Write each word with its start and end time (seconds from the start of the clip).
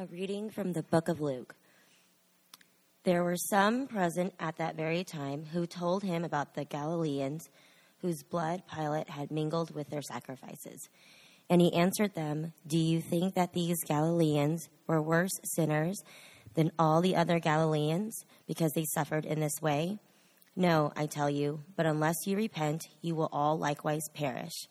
A 0.00 0.06
reading 0.06 0.48
from 0.48 0.72
the 0.72 0.82
book 0.82 1.08
of 1.08 1.20
Luke. 1.20 1.54
There 3.04 3.22
were 3.22 3.36
some 3.36 3.86
present 3.86 4.32
at 4.40 4.56
that 4.56 4.74
very 4.74 5.04
time 5.04 5.44
who 5.44 5.66
told 5.66 6.02
him 6.02 6.24
about 6.24 6.54
the 6.54 6.64
Galileans 6.64 7.50
whose 8.00 8.22
blood 8.22 8.62
Pilate 8.74 9.10
had 9.10 9.30
mingled 9.30 9.74
with 9.74 9.90
their 9.90 10.00
sacrifices. 10.00 10.88
And 11.50 11.60
he 11.60 11.74
answered 11.74 12.14
them, 12.14 12.54
Do 12.66 12.78
you 12.78 13.02
think 13.02 13.34
that 13.34 13.52
these 13.52 13.76
Galileans 13.86 14.70
were 14.86 15.02
worse 15.02 15.38
sinners 15.54 16.02
than 16.54 16.72
all 16.78 17.02
the 17.02 17.16
other 17.16 17.38
Galileans 17.38 18.24
because 18.46 18.72
they 18.72 18.86
suffered 18.94 19.26
in 19.26 19.38
this 19.38 19.60
way? 19.60 19.98
No, 20.56 20.94
I 20.96 21.08
tell 21.08 21.28
you, 21.28 21.60
but 21.76 21.84
unless 21.84 22.16
you 22.24 22.38
repent, 22.38 22.88
you 23.02 23.14
will 23.14 23.28
all 23.34 23.58
likewise 23.58 24.08
perish. 24.14 24.66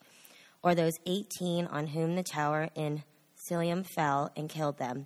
Or 0.63 0.73
those 0.73 0.97
18 1.05 1.67
on 1.67 1.85
whom 1.85 2.15
the 2.15 2.23
tower 2.23 2.69
in 2.73 3.03
Siloam 3.35 3.83
fell 3.83 4.31
and 4.35 4.49
killed 4.49 4.79
them. 4.79 5.05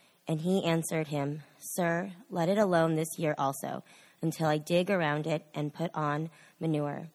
And 0.31 0.39
he 0.39 0.63
answered 0.63 1.07
him, 1.09 1.43
Sir, 1.59 2.13
let 2.29 2.47
it 2.47 2.57
alone 2.57 2.95
this 2.95 3.19
year 3.19 3.35
also, 3.37 3.83
until 4.21 4.47
I 4.47 4.59
dig 4.59 4.89
around 4.89 5.27
it 5.27 5.45
and 5.53 5.73
put 5.73 5.91
on 5.93 6.29
manure. 6.57 7.09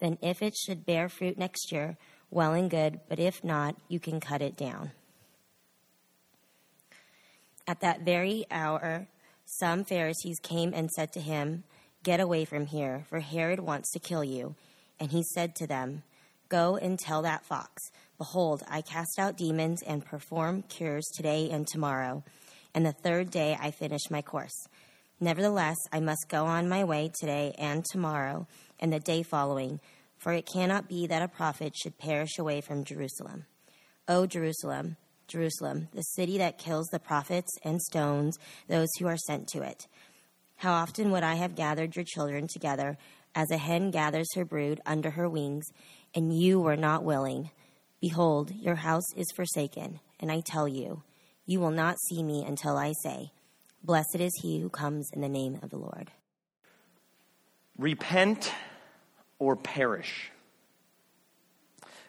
Then 0.00 0.18
if 0.20 0.42
it 0.42 0.54
should 0.54 0.84
bear 0.84 1.08
fruit 1.08 1.38
next 1.38 1.72
year, 1.72 1.96
well 2.30 2.52
and 2.52 2.68
good, 2.68 3.00
but 3.08 3.18
if 3.18 3.42
not, 3.42 3.76
you 3.88 3.98
can 3.98 4.20
cut 4.20 4.42
it 4.42 4.54
down. 4.54 4.90
At 7.66 7.80
that 7.80 8.02
very 8.02 8.44
hour, 8.50 9.08
some 9.46 9.82
Pharisees 9.82 10.38
came 10.42 10.74
and 10.74 10.90
said 10.90 11.10
to 11.14 11.20
him, 11.20 11.64
Get 12.02 12.20
away 12.20 12.44
from 12.44 12.66
here, 12.66 13.06
for 13.08 13.20
Herod 13.20 13.60
wants 13.60 13.90
to 13.92 13.98
kill 13.98 14.22
you. 14.22 14.56
And 15.00 15.10
he 15.10 15.22
said 15.22 15.54
to 15.54 15.66
them, 15.66 16.02
Go 16.50 16.76
and 16.76 16.98
tell 16.98 17.22
that 17.22 17.46
fox, 17.46 17.80
Behold, 18.18 18.62
I 18.68 18.82
cast 18.82 19.18
out 19.18 19.38
demons 19.38 19.80
and 19.86 20.04
perform 20.04 20.64
cures 20.68 21.08
today 21.16 21.48
and 21.50 21.66
tomorrow 21.66 22.24
and 22.74 22.84
the 22.84 22.92
third 22.92 23.30
day 23.30 23.56
I 23.60 23.70
finish 23.70 24.10
my 24.10 24.22
course. 24.22 24.66
Nevertheless, 25.20 25.76
I 25.92 26.00
must 26.00 26.28
go 26.28 26.46
on 26.46 26.68
my 26.68 26.84
way 26.84 27.10
today 27.20 27.54
and 27.58 27.84
tomorrow 27.84 28.46
and 28.78 28.92
the 28.92 29.00
day 29.00 29.22
following, 29.22 29.80
for 30.16 30.32
it 30.32 30.48
cannot 30.52 30.88
be 30.88 31.06
that 31.06 31.22
a 31.22 31.28
prophet 31.28 31.74
should 31.76 31.98
perish 31.98 32.38
away 32.38 32.60
from 32.60 32.84
Jerusalem. 32.84 33.46
O 34.06 34.26
Jerusalem, 34.26 34.96
Jerusalem, 35.26 35.88
the 35.92 36.02
city 36.02 36.38
that 36.38 36.58
kills 36.58 36.86
the 36.88 36.98
prophets 36.98 37.50
and 37.62 37.82
stones 37.82 38.38
those 38.68 38.88
who 38.98 39.06
are 39.06 39.16
sent 39.16 39.48
to 39.48 39.62
it. 39.62 39.86
How 40.56 40.72
often 40.72 41.10
would 41.10 41.22
I 41.22 41.34
have 41.34 41.54
gathered 41.54 41.94
your 41.94 42.04
children 42.04 42.48
together 42.48 42.96
as 43.34 43.50
a 43.50 43.58
hen 43.58 43.90
gathers 43.90 44.28
her 44.34 44.44
brood 44.44 44.80
under 44.86 45.10
her 45.10 45.28
wings, 45.28 45.66
and 46.14 46.36
you 46.36 46.60
were 46.60 46.76
not 46.76 47.04
willing? 47.04 47.50
Behold, 48.00 48.52
your 48.54 48.76
house 48.76 49.12
is 49.16 49.26
forsaken, 49.36 50.00
and 50.18 50.32
I 50.32 50.40
tell 50.40 50.66
you, 50.66 51.02
you 51.48 51.58
will 51.60 51.70
not 51.70 51.98
see 51.98 52.22
me 52.22 52.44
until 52.46 52.76
I 52.76 52.92
say, 53.02 53.32
Blessed 53.82 54.16
is 54.20 54.32
he 54.42 54.60
who 54.60 54.68
comes 54.68 55.08
in 55.14 55.22
the 55.22 55.30
name 55.30 55.58
of 55.62 55.70
the 55.70 55.78
Lord. 55.78 56.10
Repent 57.78 58.52
or 59.38 59.56
perish. 59.56 60.30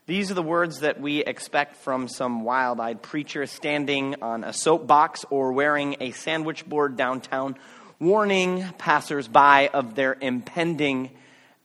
These 0.07 0.29
are 0.29 0.33
the 0.33 0.43
words 0.43 0.81
that 0.81 0.99
we 0.99 1.23
expect 1.23 1.77
from 1.77 2.09
some 2.09 2.43
wild 2.43 2.81
eyed 2.81 3.01
preacher 3.01 3.45
standing 3.45 4.21
on 4.21 4.43
a 4.43 4.51
soapbox 4.51 5.23
or 5.29 5.53
wearing 5.53 5.95
a 6.01 6.11
sandwich 6.11 6.67
board 6.67 6.97
downtown, 6.97 7.55
warning 7.97 8.65
passersby 8.77 9.69
of 9.69 9.95
their 9.95 10.17
impending 10.19 11.11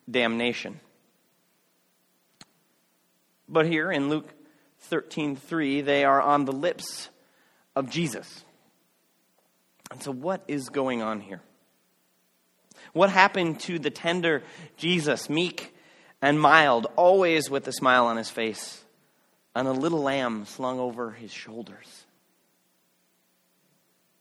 damnation. 0.08 0.78
But 3.48 3.66
here 3.66 3.90
in 3.90 4.10
Luke 4.10 4.32
13:3 4.90 5.80
they 5.80 6.04
are 6.04 6.22
on 6.22 6.44
the 6.44 6.52
lips 6.52 7.08
of 7.76 7.90
Jesus. 7.90 8.44
And 9.90 10.02
so, 10.02 10.10
what 10.10 10.42
is 10.48 10.68
going 10.68 11.02
on 11.02 11.20
here? 11.20 11.40
What 12.92 13.10
happened 13.10 13.60
to 13.60 13.78
the 13.78 13.90
tender 13.90 14.42
Jesus, 14.76 15.28
meek 15.28 15.74
and 16.22 16.40
mild, 16.40 16.86
always 16.96 17.50
with 17.50 17.66
a 17.68 17.72
smile 17.72 18.06
on 18.06 18.16
his 18.16 18.30
face, 18.30 18.82
and 19.54 19.68
a 19.68 19.72
little 19.72 20.02
lamb 20.02 20.46
slung 20.46 20.78
over 20.78 21.10
his 21.10 21.32
shoulders? 21.32 22.04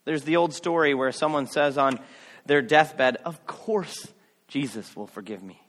There's 0.05 0.23
the 0.23 0.35
old 0.35 0.53
story 0.53 0.93
where 0.93 1.11
someone 1.11 1.47
says 1.47 1.77
on 1.77 1.99
their 2.45 2.61
deathbed, 2.61 3.17
Of 3.25 3.45
course, 3.45 4.07
Jesus 4.47 4.95
will 4.95 5.07
forgive 5.07 5.41
me. 5.41 5.61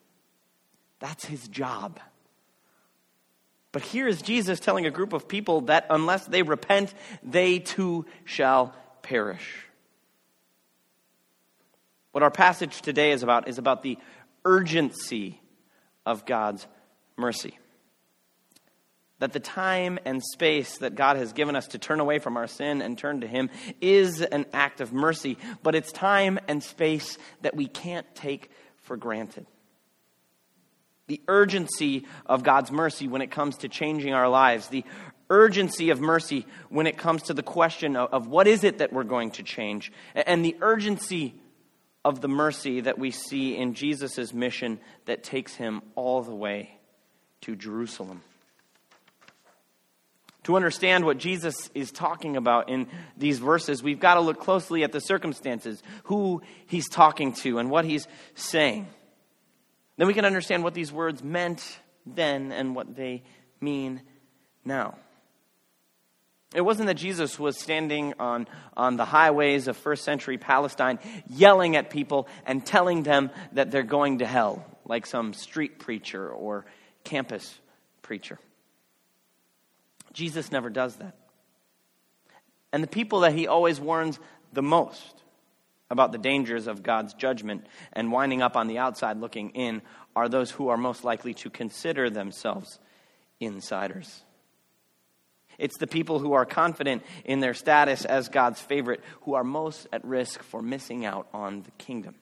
That's 0.99 1.25
his 1.25 1.47
job. 1.49 2.01
But 3.75 3.83
here 3.83 4.07
is 4.07 4.23
Jesus 4.23 4.61
telling 4.61 4.87
a 4.87 4.91
group 4.93 5.13
of 5.13 5.27
people 5.27 5.63
that 5.63 5.87
unless 5.91 6.25
they 6.27 6.43
repent, 6.43 6.95
they 7.25 7.59
too 7.59 8.07
shall 8.25 8.73
perish. 9.03 9.67
What 12.13 12.23
our 12.23 12.31
passage 12.31 12.83
today 12.83 13.11
is 13.11 13.25
about 13.25 13.49
is 13.49 13.59
about 13.59 13.83
the 13.83 13.99
urgency 14.45 15.41
of 16.07 16.25
God's 16.25 16.69
mercy. 17.17 17.59
That 19.19 19.33
the 19.33 19.41
time 19.41 19.99
and 20.05 20.23
space 20.23 20.79
that 20.79 20.95
God 20.95 21.17
has 21.17 21.33
given 21.33 21.57
us 21.57 21.67
to 21.69 21.79
turn 21.79 21.99
away 21.99 22.21
from 22.21 22.37
our 22.37 22.47
sin 22.47 22.81
and 22.81 22.97
turn 22.97 23.23
to 23.23 23.27
Him 23.27 23.51
is 23.81 24.21
an 24.21 24.47
act 24.53 24.83
of 24.83 24.93
mercy, 24.93 25.37
but 25.65 25.75
it's 25.75 25.91
time 25.91 26.39
and 26.47 26.63
space 26.63 27.19
that 27.43 27.57
we 27.57 27.67
can't 27.67 28.07
take 28.15 28.53
for 28.83 28.97
granted 28.97 29.47
the 31.07 31.21
urgency 31.29 32.07
of 32.27 32.43
God's 32.43 32.71
mercy 32.71 33.09
when 33.09 33.23
it 33.23 33.31
comes 33.31 33.59
to 33.59 33.69
changing 33.69 34.15
our 34.15 34.29
lives, 34.29 34.69
the 34.69 34.85
urgency 35.31 35.91
of 35.91 36.01
mercy 36.01 36.47
when 36.69 36.87
it 36.87 36.97
comes 36.97 37.25
to 37.25 37.35
the 37.35 37.43
question 37.43 37.97
of, 37.97 38.13
of, 38.13 38.27
what 38.27 38.47
is 38.47 38.65
it 38.65 38.79
that 38.79 38.93
we're 38.93 39.05
going 39.05 39.31
to 39.33 39.43
change, 39.43 39.93
and 40.15 40.45
the 40.45 40.57
urgency 40.61 41.35
of 42.05 42.21
the 42.21 42.29
mercy 42.29 42.81
that 42.81 42.99
we 42.99 43.11
see 43.11 43.57
in 43.57 43.75
Jesus' 43.75 44.33
mission 44.33 44.79
that 45.07 45.23
takes 45.23 45.55
him 45.55 45.83
all 45.95 46.23
the 46.23 46.35
way 46.35 46.79
to 47.43 47.57
Jerusalem. 47.57 48.23
To 50.45 50.57
understand 50.57 51.07
what 51.07 51.17
Jesus 51.17 51.71
is 51.75 51.91
talking 51.91 52.37
about 52.37 52.69
in 52.69 52.87
these 53.17 53.39
verses, 53.39 53.83
we've 53.83 54.01
got 54.01 54.15
to 54.15 54.21
look 54.21 54.41
closely 54.41 54.85
at 54.85 54.93
the 54.93 55.01
circumstances, 55.01 55.83
who 56.05 56.43
he's 56.67 56.89
talking 56.89 57.33
to, 57.33 57.59
and 57.59 57.71
what 57.71 57.87
he's 57.87 58.07
saying. 58.35 58.87
Then 59.97 60.07
we 60.07 60.15
can 60.15 60.25
understand 60.25 60.65
what 60.65 60.75
these 60.75 60.93
words 60.93 61.23
meant 61.23 61.79
then 62.07 62.53
and 62.53 62.75
what 62.75 62.97
they 62.97 63.23
mean 63.61 64.03
now. 64.65 64.97
It 66.55 66.61
wasn't 66.61 66.87
that 66.87 66.95
Jesus 66.95 67.39
was 67.39 67.59
standing 67.59 68.15
on, 68.21 68.47
on 68.77 68.97
the 68.97 69.05
highways 69.05 69.67
of 69.67 69.77
first 69.77 70.05
century 70.05 70.39
Palestine 70.39 71.01
yelling 71.29 71.75
at 71.75 71.91
people 71.91 72.29
and 72.47 72.65
telling 72.65 73.03
them 73.03 73.31
that 73.53 73.73
they're 73.73 73.83
going 73.83 74.19
to 74.19 74.27
hell, 74.27 74.65
like 74.85 75.05
some 75.05 75.33
street 75.33 75.81
preacher 75.81 76.29
or 76.31 76.65
campus 77.03 77.59
preacher. 78.03 78.39
Jesus 80.13 80.53
never 80.53 80.71
does 80.71 80.95
that. 80.97 81.17
And 82.73 82.83
the 82.83 82.89
people 82.89 83.21
that 83.21 83.35
he 83.35 83.49
always 83.49 83.81
warns 83.81 84.21
the 84.53 84.63
most 84.63 85.24
about 85.95 86.13
the 86.13 86.19
dangers 86.19 86.67
of 86.67 86.83
God's 86.83 87.15
judgment 87.15 87.67
and 87.95 88.13
winding 88.13 88.43
up 88.43 88.57
on 88.57 88.67
the 88.67 88.77
outside 88.77 89.17
looking 89.17 89.51
in 89.51 89.81
are 90.15 90.29
those 90.29 90.51
who 90.51 90.69
are 90.69 90.77
most 90.77 91.05
likely 91.05 91.33
to 91.35 91.49
consider 91.49 92.11
themselves 92.11 92.79
insiders. 93.41 94.23
It's 95.57 95.79
the 95.79 95.87
people 95.87 96.19
who 96.19 96.33
are 96.33 96.45
confident 96.45 97.03
in 97.25 97.41
their 97.41 97.55
status 97.55 98.05
as 98.05 98.29
God's 98.29 98.61
favorite 98.61 99.01
who 99.23 99.35
are 99.35 99.45
most 99.45 99.87
at 99.93 100.05
risk 100.05 100.43
for 100.43 100.61
missing 100.61 101.07
out 101.07 101.29
on 101.33 101.63
the 101.63 101.71
kingdom. 101.73 102.17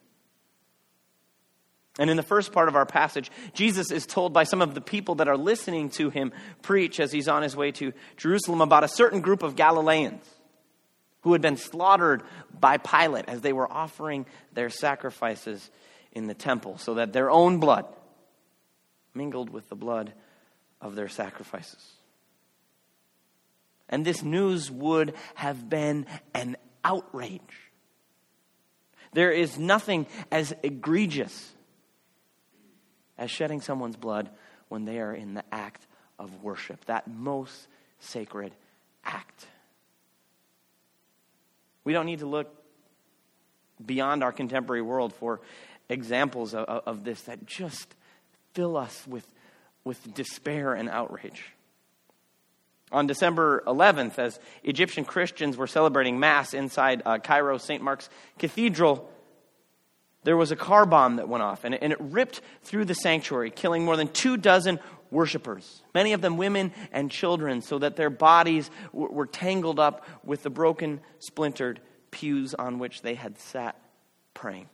And 1.98 2.08
in 2.08 2.16
the 2.16 2.22
first 2.22 2.52
part 2.52 2.68
of 2.68 2.76
our 2.76 2.86
passage, 2.86 3.30
Jesus 3.52 3.90
is 3.90 4.06
told 4.06 4.32
by 4.32 4.44
some 4.44 4.62
of 4.62 4.74
the 4.74 4.80
people 4.80 5.16
that 5.16 5.28
are 5.28 5.36
listening 5.36 5.90
to 5.90 6.08
him 6.08 6.32
preach 6.62 7.00
as 7.00 7.12
he's 7.12 7.28
on 7.28 7.42
his 7.42 7.56
way 7.56 7.72
to 7.72 7.92
Jerusalem 8.16 8.60
about 8.60 8.84
a 8.84 8.88
certain 8.88 9.20
group 9.20 9.42
of 9.42 9.56
Galileans 9.56 10.24
who 11.22 11.32
had 11.32 11.42
been 11.42 11.56
slaughtered 11.56 12.22
by 12.58 12.76
Pilate 12.76 13.28
as 13.28 13.40
they 13.40 13.52
were 13.52 13.70
offering 13.70 14.26
their 14.52 14.70
sacrifices 14.70 15.70
in 16.12 16.26
the 16.26 16.34
temple, 16.34 16.78
so 16.78 16.94
that 16.94 17.12
their 17.12 17.30
own 17.30 17.58
blood 17.58 17.86
mingled 19.14 19.50
with 19.50 19.68
the 19.68 19.76
blood 19.76 20.12
of 20.80 20.94
their 20.94 21.08
sacrifices. 21.08 21.92
And 23.88 24.04
this 24.04 24.22
news 24.22 24.70
would 24.70 25.14
have 25.34 25.68
been 25.68 26.06
an 26.34 26.56
outrage. 26.84 27.40
There 29.12 29.30
is 29.30 29.58
nothing 29.58 30.06
as 30.30 30.54
egregious 30.62 31.52
as 33.18 33.30
shedding 33.30 33.60
someone's 33.60 33.96
blood 33.96 34.30
when 34.68 34.86
they 34.86 34.98
are 34.98 35.14
in 35.14 35.34
the 35.34 35.44
act 35.52 35.86
of 36.18 36.42
worship, 36.42 36.84
that 36.86 37.08
most 37.08 37.68
sacred 38.00 38.52
act. 39.04 39.46
We 41.84 41.92
don't 41.92 42.06
need 42.06 42.20
to 42.20 42.26
look 42.26 42.54
beyond 43.84 44.22
our 44.22 44.32
contemporary 44.32 44.82
world 44.82 45.12
for 45.14 45.40
examples 45.88 46.54
of, 46.54 46.64
of 46.64 47.04
this 47.04 47.22
that 47.22 47.46
just 47.46 47.94
fill 48.54 48.76
us 48.76 49.06
with, 49.06 49.26
with 49.84 50.14
despair 50.14 50.74
and 50.74 50.88
outrage. 50.88 51.44
On 52.92 53.06
December 53.06 53.62
11th, 53.66 54.18
as 54.18 54.38
Egyptian 54.62 55.04
Christians 55.04 55.56
were 55.56 55.66
celebrating 55.66 56.20
Mass 56.20 56.52
inside 56.52 57.02
uh, 57.06 57.18
Cairo 57.18 57.56
St. 57.56 57.82
Mark's 57.82 58.10
Cathedral, 58.38 59.10
there 60.24 60.36
was 60.36 60.52
a 60.52 60.56
car 60.56 60.84
bomb 60.84 61.16
that 61.16 61.28
went 61.28 61.42
off, 61.42 61.64
and 61.64 61.74
it, 61.74 61.82
and 61.82 61.92
it 61.92 62.00
ripped 62.00 62.42
through 62.62 62.84
the 62.84 62.94
sanctuary, 62.94 63.50
killing 63.50 63.84
more 63.84 63.96
than 63.96 64.08
two 64.08 64.36
dozen 64.36 64.78
worshippers, 65.12 65.82
many 65.94 66.14
of 66.14 66.20
them 66.20 66.36
women 66.36 66.72
and 66.90 67.10
children, 67.10 67.62
so 67.62 67.78
that 67.78 67.96
their 67.96 68.10
bodies 68.10 68.70
were 68.92 69.26
tangled 69.26 69.78
up 69.78 70.06
with 70.24 70.42
the 70.42 70.50
broken, 70.50 71.00
splintered 71.20 71.80
pews 72.10 72.54
on 72.54 72.78
which 72.78 73.02
they 73.02 73.14
had 73.14 73.38
sat 73.38 73.76
praying. 74.34 74.68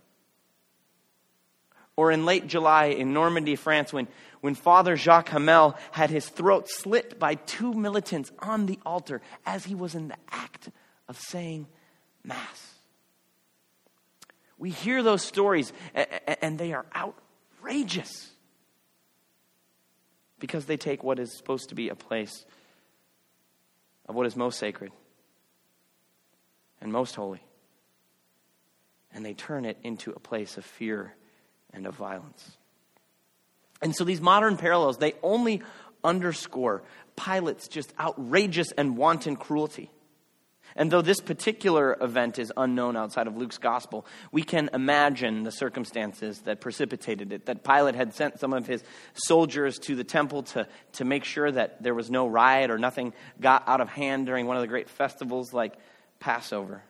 Or 1.96 2.12
in 2.12 2.24
late 2.24 2.46
July 2.46 2.86
in 2.86 3.12
Normandy, 3.12 3.56
France, 3.56 3.92
when, 3.92 4.06
when 4.40 4.54
Father 4.54 4.96
Jacques 4.96 5.30
Hamel 5.30 5.76
had 5.90 6.10
his 6.10 6.28
throat 6.28 6.68
slit 6.68 7.18
by 7.18 7.34
two 7.34 7.74
militants 7.74 8.30
on 8.38 8.66
the 8.66 8.78
altar 8.86 9.20
as 9.44 9.64
he 9.64 9.74
was 9.74 9.96
in 9.96 10.06
the 10.08 10.16
act 10.30 10.70
of 11.08 11.18
saying 11.18 11.66
Mass. 12.22 12.74
We 14.58 14.70
hear 14.70 15.02
those 15.02 15.22
stories, 15.22 15.72
and 16.40 16.58
they 16.58 16.72
are 16.72 16.86
outrageous 16.94 18.30
because 20.38 20.66
they 20.66 20.76
take 20.76 21.02
what 21.02 21.18
is 21.18 21.32
supposed 21.32 21.68
to 21.70 21.74
be 21.74 21.88
a 21.88 21.94
place 21.94 22.44
of 24.06 24.14
what 24.14 24.26
is 24.26 24.36
most 24.36 24.58
sacred 24.58 24.92
and 26.80 26.92
most 26.92 27.14
holy, 27.14 27.42
and 29.12 29.24
they 29.24 29.34
turn 29.34 29.64
it 29.64 29.76
into 29.82 30.12
a 30.12 30.20
place 30.20 30.56
of 30.56 30.64
fear 30.64 31.14
and 31.72 31.86
of 31.86 31.94
violence. 31.94 32.56
And 33.82 33.94
so 33.94 34.04
these 34.04 34.20
modern 34.20 34.56
parallels, 34.56 34.98
they 34.98 35.14
only 35.22 35.62
underscore 36.02 36.82
Pilate's 37.16 37.68
just 37.68 37.92
outrageous 37.98 38.72
and 38.72 38.96
wanton 38.96 39.36
cruelty. 39.36 39.90
And 40.78 40.90
though 40.90 41.02
this 41.02 41.20
particular 41.20 41.98
event 42.00 42.38
is 42.38 42.50
unknown 42.56 42.96
outside 42.96 43.26
of 43.26 43.36
Luke's 43.36 43.58
gospel, 43.58 44.06
we 44.32 44.42
can 44.42 44.70
imagine 44.72 45.42
the 45.42 45.52
circumstances 45.52 46.38
that 46.42 46.62
precipitated 46.62 47.32
it. 47.32 47.46
That 47.46 47.62
Pilate 47.64 47.94
had 47.96 48.14
sent 48.14 48.40
some 48.40 48.54
of 48.54 48.66
his 48.66 48.82
soldiers 49.12 49.78
to 49.80 49.94
the 49.94 50.04
temple 50.04 50.44
to, 50.44 50.66
to 50.92 51.04
make 51.04 51.24
sure 51.24 51.50
that 51.50 51.82
there 51.82 51.94
was 51.94 52.10
no 52.10 52.26
riot 52.26 52.70
or 52.70 52.78
nothing 52.78 53.12
got 53.40 53.68
out 53.68 53.82
of 53.82 53.90
hand 53.90 54.24
during 54.24 54.46
one 54.46 54.56
of 54.56 54.62
the 54.62 54.68
great 54.68 54.88
festivals 54.88 55.52
like 55.52 55.74
Passover 56.20 56.82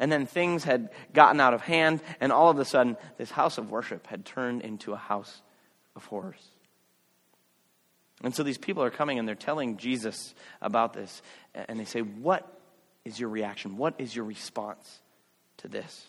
and 0.00 0.10
then 0.10 0.26
things 0.26 0.64
had 0.64 0.88
gotten 1.12 1.40
out 1.40 1.52
of 1.52 1.60
hand, 1.60 2.00
and 2.20 2.32
all 2.32 2.48
of 2.48 2.58
a 2.58 2.64
sudden, 2.64 2.96
this 3.18 3.30
house 3.30 3.58
of 3.58 3.70
worship 3.70 4.06
had 4.06 4.24
turned 4.24 4.62
into 4.62 4.94
a 4.94 4.96
house 4.96 5.42
of 5.94 6.06
horrors. 6.06 6.42
And 8.24 8.34
so 8.34 8.42
these 8.42 8.58
people 8.58 8.82
are 8.82 8.90
coming 8.90 9.18
and 9.18 9.28
they're 9.28 9.34
telling 9.34 9.76
Jesus 9.76 10.34
about 10.62 10.94
this, 10.94 11.20
and 11.54 11.78
they 11.78 11.84
say, 11.84 12.00
What 12.00 12.59
is 13.04 13.18
your 13.18 13.28
reaction? 13.28 13.76
What 13.76 13.94
is 13.98 14.14
your 14.14 14.24
response 14.24 15.00
to 15.58 15.68
this? 15.68 16.06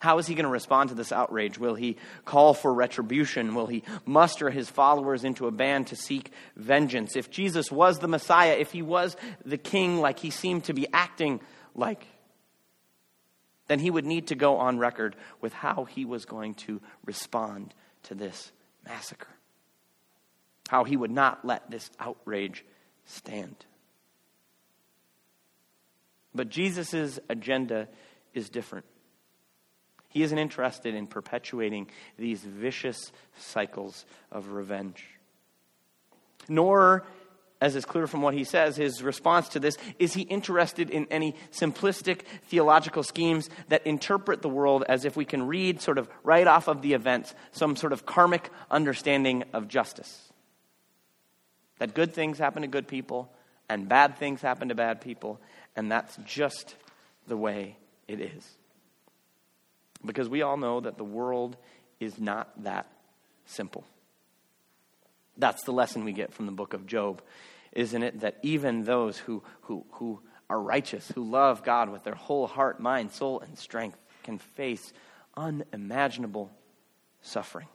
How 0.00 0.18
is 0.18 0.26
he 0.26 0.34
going 0.34 0.46
to 0.46 0.50
respond 0.50 0.88
to 0.88 0.96
this 0.96 1.12
outrage? 1.12 1.58
Will 1.58 1.76
he 1.76 1.96
call 2.24 2.54
for 2.54 2.74
retribution? 2.74 3.54
Will 3.54 3.68
he 3.68 3.84
muster 4.04 4.50
his 4.50 4.68
followers 4.68 5.22
into 5.22 5.46
a 5.46 5.52
band 5.52 5.86
to 5.88 5.96
seek 5.96 6.32
vengeance? 6.56 7.14
If 7.14 7.30
Jesus 7.30 7.70
was 7.70 8.00
the 8.00 8.08
Messiah, 8.08 8.56
if 8.58 8.72
he 8.72 8.82
was 8.82 9.16
the 9.44 9.58
king 9.58 10.00
like 10.00 10.18
he 10.18 10.30
seemed 10.30 10.64
to 10.64 10.74
be 10.74 10.88
acting 10.92 11.40
like, 11.76 12.04
then 13.68 13.78
he 13.78 13.92
would 13.92 14.04
need 14.04 14.26
to 14.26 14.34
go 14.34 14.56
on 14.56 14.80
record 14.80 15.14
with 15.40 15.52
how 15.52 15.84
he 15.84 16.04
was 16.04 16.24
going 16.24 16.54
to 16.54 16.80
respond 17.04 17.72
to 18.02 18.16
this 18.16 18.50
massacre. 18.84 19.28
How 20.68 20.82
he 20.82 20.96
would 20.96 21.12
not 21.12 21.44
let 21.44 21.70
this 21.70 21.88
outrage 22.00 22.64
stand. 23.04 23.54
But 26.34 26.48
Jesus' 26.48 27.18
agenda 27.28 27.88
is 28.34 28.48
different. 28.48 28.86
He 30.08 30.22
isn't 30.22 30.38
interested 30.38 30.94
in 30.94 31.06
perpetuating 31.06 31.88
these 32.18 32.40
vicious 32.40 33.12
cycles 33.38 34.04
of 34.30 34.52
revenge. 34.52 35.04
Nor 36.48 37.04
as 37.62 37.76
is 37.76 37.84
clear 37.84 38.08
from 38.08 38.22
what 38.22 38.34
he 38.34 38.42
says, 38.42 38.74
his 38.74 39.04
response 39.04 39.50
to 39.50 39.60
this 39.60 39.78
is 40.00 40.12
he 40.12 40.22
interested 40.22 40.90
in 40.90 41.06
any 41.12 41.36
simplistic 41.52 42.22
theological 42.48 43.04
schemes 43.04 43.48
that 43.68 43.86
interpret 43.86 44.42
the 44.42 44.48
world 44.48 44.82
as 44.88 45.04
if 45.04 45.16
we 45.16 45.24
can 45.24 45.46
read, 45.46 45.80
sort 45.80 45.96
of 45.96 46.10
right 46.24 46.48
off 46.48 46.66
of 46.66 46.82
the 46.82 46.92
events, 46.92 47.36
some 47.52 47.76
sort 47.76 47.92
of 47.92 48.04
karmic 48.04 48.50
understanding 48.68 49.44
of 49.52 49.68
justice. 49.68 50.32
That 51.78 51.94
good 51.94 52.12
things 52.12 52.36
happen 52.36 52.62
to 52.62 52.68
good 52.68 52.88
people, 52.88 53.32
and 53.68 53.88
bad 53.88 54.18
things 54.18 54.42
happen 54.42 54.70
to 54.70 54.74
bad 54.74 55.00
people, 55.00 55.40
and 55.76 55.90
that's 55.90 56.16
just 56.24 56.76
the 57.26 57.36
way 57.36 57.76
it 58.08 58.20
is. 58.20 58.56
Because 60.04 60.28
we 60.28 60.42
all 60.42 60.56
know 60.56 60.80
that 60.80 60.96
the 60.98 61.04
world 61.04 61.56
is 62.00 62.18
not 62.18 62.50
that 62.64 62.86
simple. 63.46 63.84
That's 65.36 65.62
the 65.62 65.72
lesson 65.72 66.04
we 66.04 66.12
get 66.12 66.32
from 66.32 66.46
the 66.46 66.52
book 66.52 66.74
of 66.74 66.86
Job 66.86 67.22
isn't 67.72 68.02
it, 68.02 68.20
that 68.20 68.38
even 68.42 68.84
those 68.84 69.18
who, 69.18 69.42
who, 69.62 69.86
who 69.92 70.20
are 70.50 70.60
righteous, 70.60 71.10
who 71.14 71.24
love 71.24 71.64
God 71.64 71.88
with 71.88 72.04
their 72.04 72.14
whole 72.14 72.46
heart, 72.46 72.80
mind, 72.80 73.12
soul, 73.12 73.40
and 73.40 73.58
strength, 73.58 73.98
can 74.22 74.38
face 74.38 74.92
unimaginable 75.36 76.50
suffering. 77.22 77.68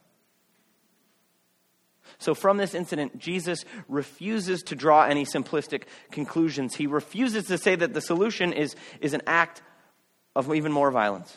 So, 2.18 2.34
from 2.34 2.58
this 2.58 2.74
incident, 2.74 3.18
Jesus 3.20 3.66
refuses 3.88 4.64
to 4.64 4.76
draw 4.76 5.04
any 5.06 5.26
simplistic 5.26 5.84
conclusions. 6.12 6.76
He 6.76 6.88
refuses 6.88 7.46
to 7.48 7.58
say 7.58 7.76
that 7.76 7.94
the 7.94 8.02
solution 8.02 8.54
is, 8.54 8.76
is 9.02 9.14
an 9.14 9.22
act 9.28 9.62
of 10.36 10.54
even 10.54 10.72
more 10.72 10.92
violence. 10.92 11.36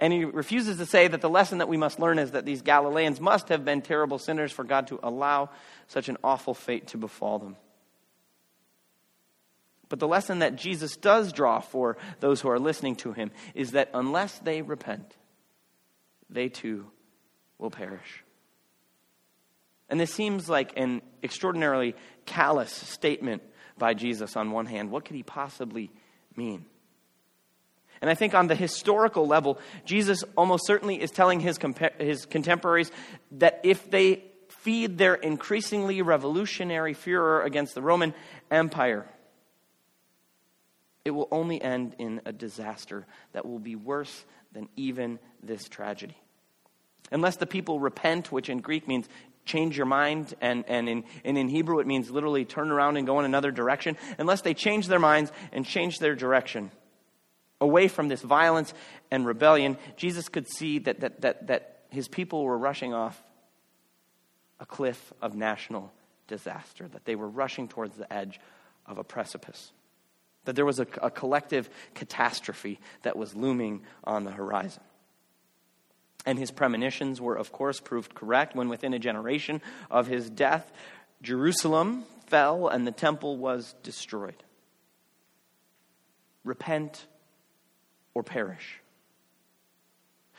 And 0.00 0.12
he 0.12 0.24
refuses 0.24 0.78
to 0.78 0.86
say 0.86 1.06
that 1.08 1.20
the 1.20 1.30
lesson 1.30 1.58
that 1.58 1.68
we 1.68 1.76
must 1.76 2.00
learn 2.00 2.18
is 2.18 2.32
that 2.32 2.44
these 2.44 2.62
Galileans 2.62 3.20
must 3.20 3.48
have 3.50 3.64
been 3.64 3.82
terrible 3.82 4.18
sinners 4.18 4.52
for 4.52 4.64
God 4.64 4.88
to 4.88 4.98
allow 5.02 5.50
such 5.86 6.08
an 6.08 6.16
awful 6.24 6.54
fate 6.54 6.88
to 6.88 6.98
befall 6.98 7.38
them. 7.38 7.56
But 9.88 10.00
the 10.00 10.08
lesson 10.08 10.40
that 10.40 10.56
Jesus 10.56 10.96
does 10.96 11.32
draw 11.32 11.60
for 11.60 11.96
those 12.20 12.40
who 12.40 12.48
are 12.48 12.58
listening 12.58 12.96
to 12.96 13.12
him 13.12 13.30
is 13.54 13.72
that 13.72 13.90
unless 13.94 14.38
they 14.40 14.62
repent, 14.62 15.16
they 16.28 16.48
too 16.48 16.86
will 17.58 17.70
perish. 17.70 18.24
And 19.88 20.00
this 20.00 20.12
seems 20.12 20.48
like 20.48 20.72
an 20.76 21.02
extraordinarily 21.22 21.94
callous 22.24 22.72
statement 22.72 23.42
by 23.78 23.94
Jesus 23.94 24.36
on 24.36 24.50
one 24.50 24.66
hand. 24.66 24.90
What 24.90 25.04
could 25.04 25.16
he 25.16 25.22
possibly 25.22 25.90
mean? 26.34 26.64
And 28.00 28.10
I 28.10 28.14
think 28.14 28.34
on 28.34 28.46
the 28.46 28.54
historical 28.54 29.26
level, 29.26 29.58
Jesus 29.84 30.22
almost 30.36 30.66
certainly 30.66 31.00
is 31.00 31.10
telling 31.10 31.40
his, 31.40 31.58
compa- 31.58 31.98
his 32.00 32.26
contemporaries 32.26 32.90
that 33.32 33.60
if 33.62 33.90
they 33.90 34.22
feed 34.48 34.98
their 34.98 35.14
increasingly 35.14 36.02
revolutionary 36.02 36.94
furor 36.94 37.42
against 37.42 37.74
the 37.74 37.82
Roman 37.82 38.14
Empire, 38.50 39.06
it 41.04 41.10
will 41.12 41.28
only 41.30 41.62
end 41.62 41.94
in 41.98 42.20
a 42.26 42.32
disaster 42.32 43.06
that 43.32 43.46
will 43.46 43.60
be 43.60 43.76
worse 43.76 44.24
than 44.52 44.68
even 44.76 45.18
this 45.42 45.68
tragedy. 45.68 46.16
Unless 47.12 47.36
the 47.36 47.46
people 47.46 47.78
repent, 47.78 48.32
which 48.32 48.48
in 48.48 48.58
Greek 48.58 48.88
means 48.88 49.08
change 49.46 49.76
your 49.76 49.86
mind, 49.86 50.34
and, 50.40 50.64
and, 50.68 50.88
in, 50.88 51.04
and 51.24 51.38
in 51.38 51.48
Hebrew 51.48 51.78
it 51.78 51.86
means 51.86 52.10
literally 52.10 52.44
turn 52.44 52.70
around 52.70 52.98
and 52.98 53.06
go 53.06 53.18
in 53.18 53.24
another 53.24 53.50
direction, 53.50 53.96
unless 54.18 54.42
they 54.42 54.52
change 54.52 54.88
their 54.88 54.98
minds 54.98 55.32
and 55.52 55.64
change 55.64 55.98
their 55.98 56.14
direction 56.14 56.70
away 57.60 57.88
from 57.88 58.08
this 58.08 58.20
violence 58.20 58.74
and 59.10 59.24
rebellion, 59.24 59.78
Jesus 59.96 60.28
could 60.28 60.46
see 60.46 60.80
that, 60.80 61.00
that, 61.00 61.22
that, 61.22 61.46
that 61.46 61.82
his 61.90 62.06
people 62.08 62.44
were 62.44 62.58
rushing 62.58 62.92
off 62.92 63.22
a 64.60 64.66
cliff 64.66 65.12
of 65.22 65.34
national 65.34 65.90
disaster, 66.28 66.86
that 66.88 67.06
they 67.06 67.14
were 67.14 67.28
rushing 67.28 67.68
towards 67.68 67.96
the 67.96 68.12
edge 68.12 68.38
of 68.84 68.98
a 68.98 69.04
precipice 69.04 69.72
that 70.46 70.56
there 70.56 70.64
was 70.64 70.80
a, 70.80 70.86
a 71.02 71.10
collective 71.10 71.68
catastrophe 71.94 72.80
that 73.02 73.16
was 73.16 73.34
looming 73.34 73.82
on 74.04 74.24
the 74.24 74.30
horizon. 74.30 74.82
And 76.26 76.38
his 76.38 76.50
premonitions 76.50 77.20
were, 77.20 77.36
of 77.36 77.52
course, 77.52 77.80
proved 77.80 78.14
correct 78.14 78.56
when 78.56 78.68
within 78.68 78.92
a 78.92 78.98
generation 78.98 79.62
of 79.90 80.08
his 80.08 80.28
death, 80.28 80.70
Jerusalem 81.22 82.04
fell 82.26 82.66
and 82.66 82.86
the 82.86 82.92
temple 82.92 83.36
was 83.38 83.74
destroyed. 83.82 84.42
repent 86.44 87.06
or 88.14 88.22
perish. 88.22 88.80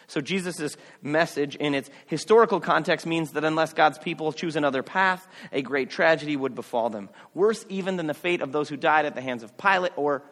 So, 0.08 0.22
Jesus' 0.22 0.78
message 1.02 1.58
in 1.58 1.76
its 1.76 1.90
historical 2.06 2.62
context 2.62 3.06
means 3.06 3.32
that 3.32 3.44
unless 3.44 3.74
God's 3.74 3.98
people 3.98 4.32
choose 4.32 4.56
another 4.56 4.82
path, 4.84 5.28
a 5.52 5.62
great 5.62 5.90
tragedy 5.90 6.38
would 6.38 6.56
befall 6.56 6.90
them. 6.90 7.10
Worse 7.34 7.66
even 7.68 7.98
than 7.98 8.08
the 8.08 8.14
fate 8.14 8.42
of 8.42 8.54
those 8.54 8.70
who 8.70 8.78
died 8.78 9.06
at 9.06 9.16
the 9.16 9.22
hands 9.22 9.44
of 9.44 9.58
Pilate 9.58 9.92
or 9.98 10.24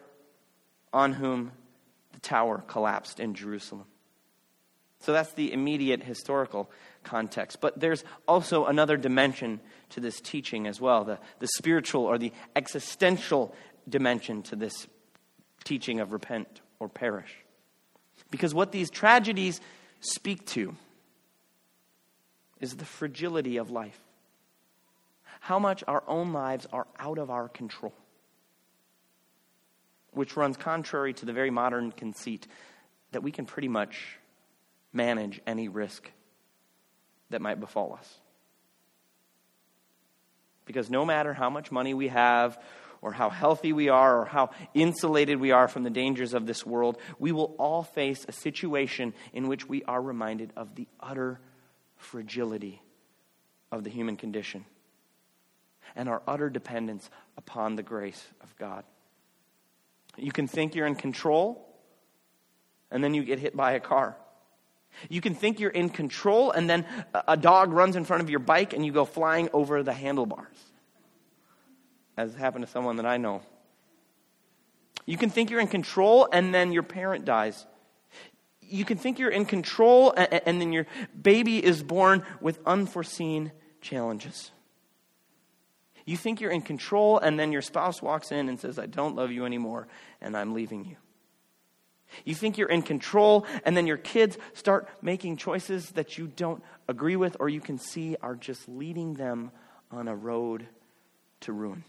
on 0.94 1.12
whom 1.12 1.52
the 2.12 2.20
tower 2.20 2.64
collapsed 2.66 3.20
in 3.20 3.34
Jerusalem. 3.34 3.84
So, 5.06 5.12
that's 5.12 5.34
the 5.34 5.52
immediate 5.52 6.02
historical 6.02 6.68
context. 7.04 7.60
But 7.60 7.78
there's 7.78 8.02
also 8.26 8.64
another 8.64 8.96
dimension 8.96 9.60
to 9.90 10.00
this 10.00 10.20
teaching 10.20 10.66
as 10.66 10.80
well 10.80 11.04
the, 11.04 11.20
the 11.38 11.46
spiritual 11.46 12.02
or 12.02 12.18
the 12.18 12.32
existential 12.56 13.54
dimension 13.88 14.42
to 14.42 14.56
this 14.56 14.88
teaching 15.62 16.00
of 16.00 16.12
repent 16.12 16.60
or 16.80 16.88
perish. 16.88 17.32
Because 18.32 18.52
what 18.52 18.72
these 18.72 18.90
tragedies 18.90 19.60
speak 20.00 20.44
to 20.46 20.74
is 22.60 22.74
the 22.74 22.84
fragility 22.84 23.58
of 23.58 23.70
life. 23.70 24.00
How 25.38 25.60
much 25.60 25.84
our 25.86 26.02
own 26.08 26.32
lives 26.32 26.66
are 26.72 26.88
out 26.98 27.18
of 27.18 27.30
our 27.30 27.48
control. 27.48 27.94
Which 30.10 30.36
runs 30.36 30.56
contrary 30.56 31.14
to 31.14 31.26
the 31.26 31.32
very 31.32 31.50
modern 31.50 31.92
conceit 31.92 32.48
that 33.12 33.22
we 33.22 33.30
can 33.30 33.46
pretty 33.46 33.68
much 33.68 34.18
manage 34.96 35.40
any 35.46 35.68
risk 35.68 36.10
that 37.30 37.40
might 37.40 37.60
befall 37.60 37.94
us. 37.94 38.18
Because 40.64 40.90
no 40.90 41.04
matter 41.04 41.32
how 41.32 41.50
much 41.50 41.70
money 41.70 41.94
we 41.94 42.08
have 42.08 42.58
or 43.00 43.12
how 43.12 43.30
healthy 43.30 43.72
we 43.72 43.88
are 43.88 44.22
or 44.22 44.24
how 44.24 44.50
insulated 44.74 45.38
we 45.38 45.52
are 45.52 45.68
from 45.68 45.84
the 45.84 45.90
dangers 45.90 46.34
of 46.34 46.46
this 46.46 46.66
world, 46.66 46.98
we 47.18 47.30
will 47.30 47.54
all 47.58 47.82
face 47.84 48.24
a 48.26 48.32
situation 48.32 49.14
in 49.32 49.46
which 49.46 49.68
we 49.68 49.84
are 49.84 50.02
reminded 50.02 50.52
of 50.56 50.74
the 50.74 50.88
utter 50.98 51.38
fragility 51.96 52.82
of 53.70 53.84
the 53.84 53.90
human 53.90 54.16
condition 54.16 54.64
and 55.94 56.08
our 56.08 56.22
utter 56.26 56.50
dependence 56.50 57.08
upon 57.36 57.76
the 57.76 57.82
grace 57.82 58.24
of 58.42 58.56
God. 58.56 58.84
You 60.16 60.32
can 60.32 60.48
think 60.48 60.74
you're 60.74 60.86
in 60.86 60.94
control, 60.94 61.62
and 62.90 63.04
then 63.04 63.14
you 63.14 63.24
get 63.24 63.38
hit 63.38 63.56
by 63.56 63.72
a 63.72 63.80
car. 63.80 64.16
You 65.08 65.20
can 65.20 65.34
think 65.34 65.60
you're 65.60 65.70
in 65.70 65.90
control, 65.90 66.50
and 66.50 66.68
then 66.68 66.86
a 67.26 67.36
dog 67.36 67.72
runs 67.72 67.96
in 67.96 68.04
front 68.04 68.22
of 68.22 68.30
your 68.30 68.38
bike, 68.40 68.72
and 68.72 68.84
you 68.84 68.92
go 68.92 69.04
flying 69.04 69.48
over 69.52 69.82
the 69.82 69.92
handlebars 69.92 70.56
as 72.16 72.34
happened 72.34 72.64
to 72.64 72.70
someone 72.70 72.96
that 72.96 73.06
I 73.06 73.18
know. 73.18 73.42
You 75.04 75.16
can 75.16 75.30
think 75.30 75.50
you're 75.50 75.60
in 75.60 75.68
control 75.68 76.28
and 76.32 76.52
then 76.52 76.72
your 76.72 76.82
parent 76.82 77.24
dies. 77.24 77.66
You 78.60 78.84
can 78.84 78.98
think 78.98 79.18
you're 79.18 79.30
in 79.30 79.44
control 79.44 80.12
and, 80.16 80.42
and 80.46 80.60
then 80.60 80.72
your 80.72 80.86
baby 81.20 81.64
is 81.64 81.82
born 81.82 82.24
with 82.40 82.58
unforeseen 82.66 83.52
challenges. 83.80 84.50
You 86.04 86.16
think 86.16 86.40
you're 86.40 86.50
in 86.50 86.62
control 86.62 87.18
and 87.18 87.38
then 87.38 87.52
your 87.52 87.62
spouse 87.62 88.02
walks 88.02 88.32
in 88.32 88.48
and 88.48 88.58
says, 88.58 88.78
I 88.78 88.86
don't 88.86 89.14
love 89.14 89.30
you 89.30 89.44
anymore 89.44 89.86
and 90.20 90.36
I'm 90.36 90.54
leaving 90.54 90.84
you. 90.84 90.96
You 92.24 92.34
think 92.34 92.56
you're 92.56 92.68
in 92.68 92.82
control, 92.82 93.46
and 93.64 93.76
then 93.76 93.86
your 93.86 93.96
kids 93.96 94.38
start 94.54 94.88
making 95.02 95.36
choices 95.36 95.90
that 95.90 96.18
you 96.18 96.26
don't 96.26 96.62
agree 96.88 97.16
with 97.16 97.36
or 97.40 97.48
you 97.48 97.60
can 97.60 97.78
see 97.78 98.16
are 98.22 98.34
just 98.36 98.68
leading 98.68 99.14
them 99.14 99.50
on 99.90 100.08
a 100.08 100.16
road 100.16 100.66
to 101.40 101.52
ruin. 101.52 101.84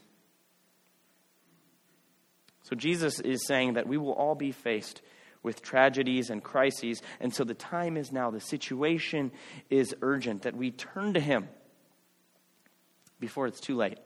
So 2.64 2.76
Jesus 2.76 3.20
is 3.20 3.46
saying 3.46 3.76
that 3.76 3.88
we 3.88 3.98
will 3.98 4.14
all 4.14 4.36
be 4.36 4.52
faced 4.52 5.02
with 5.42 5.62
tragedies 5.62 6.30
and 6.30 6.44
crises. 6.44 7.02
And 7.22 7.34
so 7.34 7.46
the 7.46 7.54
time 7.54 7.96
is 7.96 8.12
now. 8.12 8.30
The 8.32 8.42
situation 8.42 9.32
is 9.70 9.96
urgent 10.02 10.42
that 10.42 10.56
we 10.56 10.72
turn 10.72 11.14
to 11.14 11.20
Him 11.22 11.48
before 13.20 13.48
it's 13.48 13.62
too 13.62 13.78
late. 13.78 14.00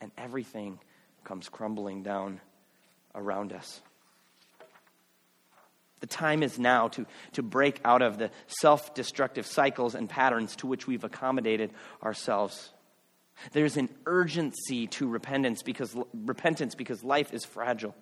And 0.00 0.10
everything 0.16 0.78
comes 1.24 1.50
crumbling 1.50 2.02
down 2.02 2.40
around 3.14 3.52
us. 3.52 3.82
The 6.00 6.06
time 6.06 6.42
is 6.42 6.58
now 6.58 6.88
to, 6.88 7.06
to 7.32 7.42
break 7.42 7.80
out 7.84 8.02
of 8.02 8.18
the 8.18 8.30
self 8.46 8.94
destructive 8.94 9.46
cycles 9.46 9.94
and 9.94 10.08
patterns 10.08 10.56
to 10.56 10.66
which 10.66 10.86
we've 10.86 11.04
accommodated 11.04 11.70
ourselves. 12.02 12.70
There's 13.52 13.76
an 13.76 13.88
urgency 14.06 14.86
to 14.88 15.08
repentance 15.08 15.62
because, 15.62 15.96
repentance 16.12 16.74
because 16.74 17.02
life 17.02 17.32
is 17.32 17.44
fragile. 17.44 17.94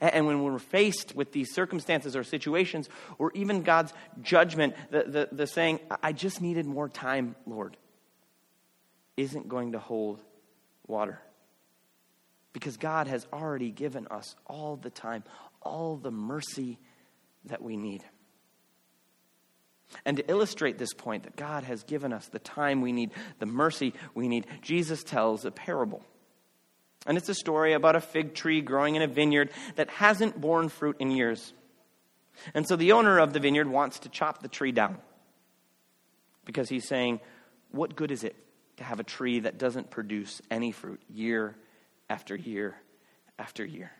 And 0.00 0.26
when 0.26 0.42
we're 0.42 0.58
faced 0.58 1.14
with 1.14 1.32
these 1.32 1.54
circumstances 1.54 2.14
or 2.14 2.22
situations, 2.22 2.88
or 3.18 3.32
even 3.34 3.62
God's 3.62 3.92
judgment, 4.22 4.74
the, 4.90 5.04
the, 5.04 5.28
the, 5.32 5.46
saying, 5.46 5.80
I 6.02 6.12
just 6.12 6.42
needed 6.42 6.66
more 6.66 6.88
time, 6.88 7.36
Lord, 7.46 7.76
isn't 9.16 9.48
going 9.48 9.72
to 9.72 9.78
hold 9.78 10.20
water. 10.86 11.20
Because 12.52 12.76
God 12.76 13.06
has 13.06 13.26
already 13.32 13.70
given 13.70 14.06
us 14.08 14.34
all 14.46 14.76
the 14.76 14.90
time, 14.90 15.24
all 15.62 15.96
the 15.96 16.10
mercy 16.10 16.78
that 17.46 17.62
we 17.62 17.76
need. 17.76 18.04
And 20.04 20.16
to 20.18 20.30
illustrate 20.30 20.78
this 20.78 20.92
point 20.92 21.24
that 21.24 21.36
God 21.36 21.64
has 21.64 21.82
given 21.82 22.12
us 22.12 22.26
the 22.28 22.38
time 22.38 22.82
we 22.82 22.92
need, 22.92 23.10
the 23.38 23.46
mercy 23.46 23.94
we 24.14 24.28
need, 24.28 24.46
Jesus 24.60 25.02
tells 25.02 25.44
a 25.44 25.50
parable. 25.50 26.02
And 27.06 27.16
it's 27.16 27.28
a 27.28 27.34
story 27.34 27.72
about 27.72 27.96
a 27.96 28.00
fig 28.00 28.34
tree 28.34 28.60
growing 28.60 28.96
in 28.96 29.02
a 29.02 29.06
vineyard 29.06 29.50
that 29.76 29.88
hasn't 29.88 30.40
borne 30.40 30.68
fruit 30.68 30.96
in 30.98 31.10
years. 31.10 31.52
And 32.54 32.68
so 32.68 32.76
the 32.76 32.92
owner 32.92 33.18
of 33.18 33.32
the 33.32 33.40
vineyard 33.40 33.68
wants 33.68 34.00
to 34.00 34.08
chop 34.08 34.42
the 34.42 34.48
tree 34.48 34.72
down 34.72 34.98
because 36.44 36.68
he's 36.68 36.86
saying, 36.86 37.20
What 37.70 37.96
good 37.96 38.10
is 38.10 38.24
it 38.24 38.36
to 38.76 38.84
have 38.84 39.00
a 39.00 39.04
tree 39.04 39.40
that 39.40 39.58
doesn't 39.58 39.90
produce 39.90 40.42
any 40.50 40.70
fruit 40.70 41.00
year 41.08 41.56
after 42.10 42.36
year 42.36 42.76
after 43.38 43.64
year? 43.64 43.90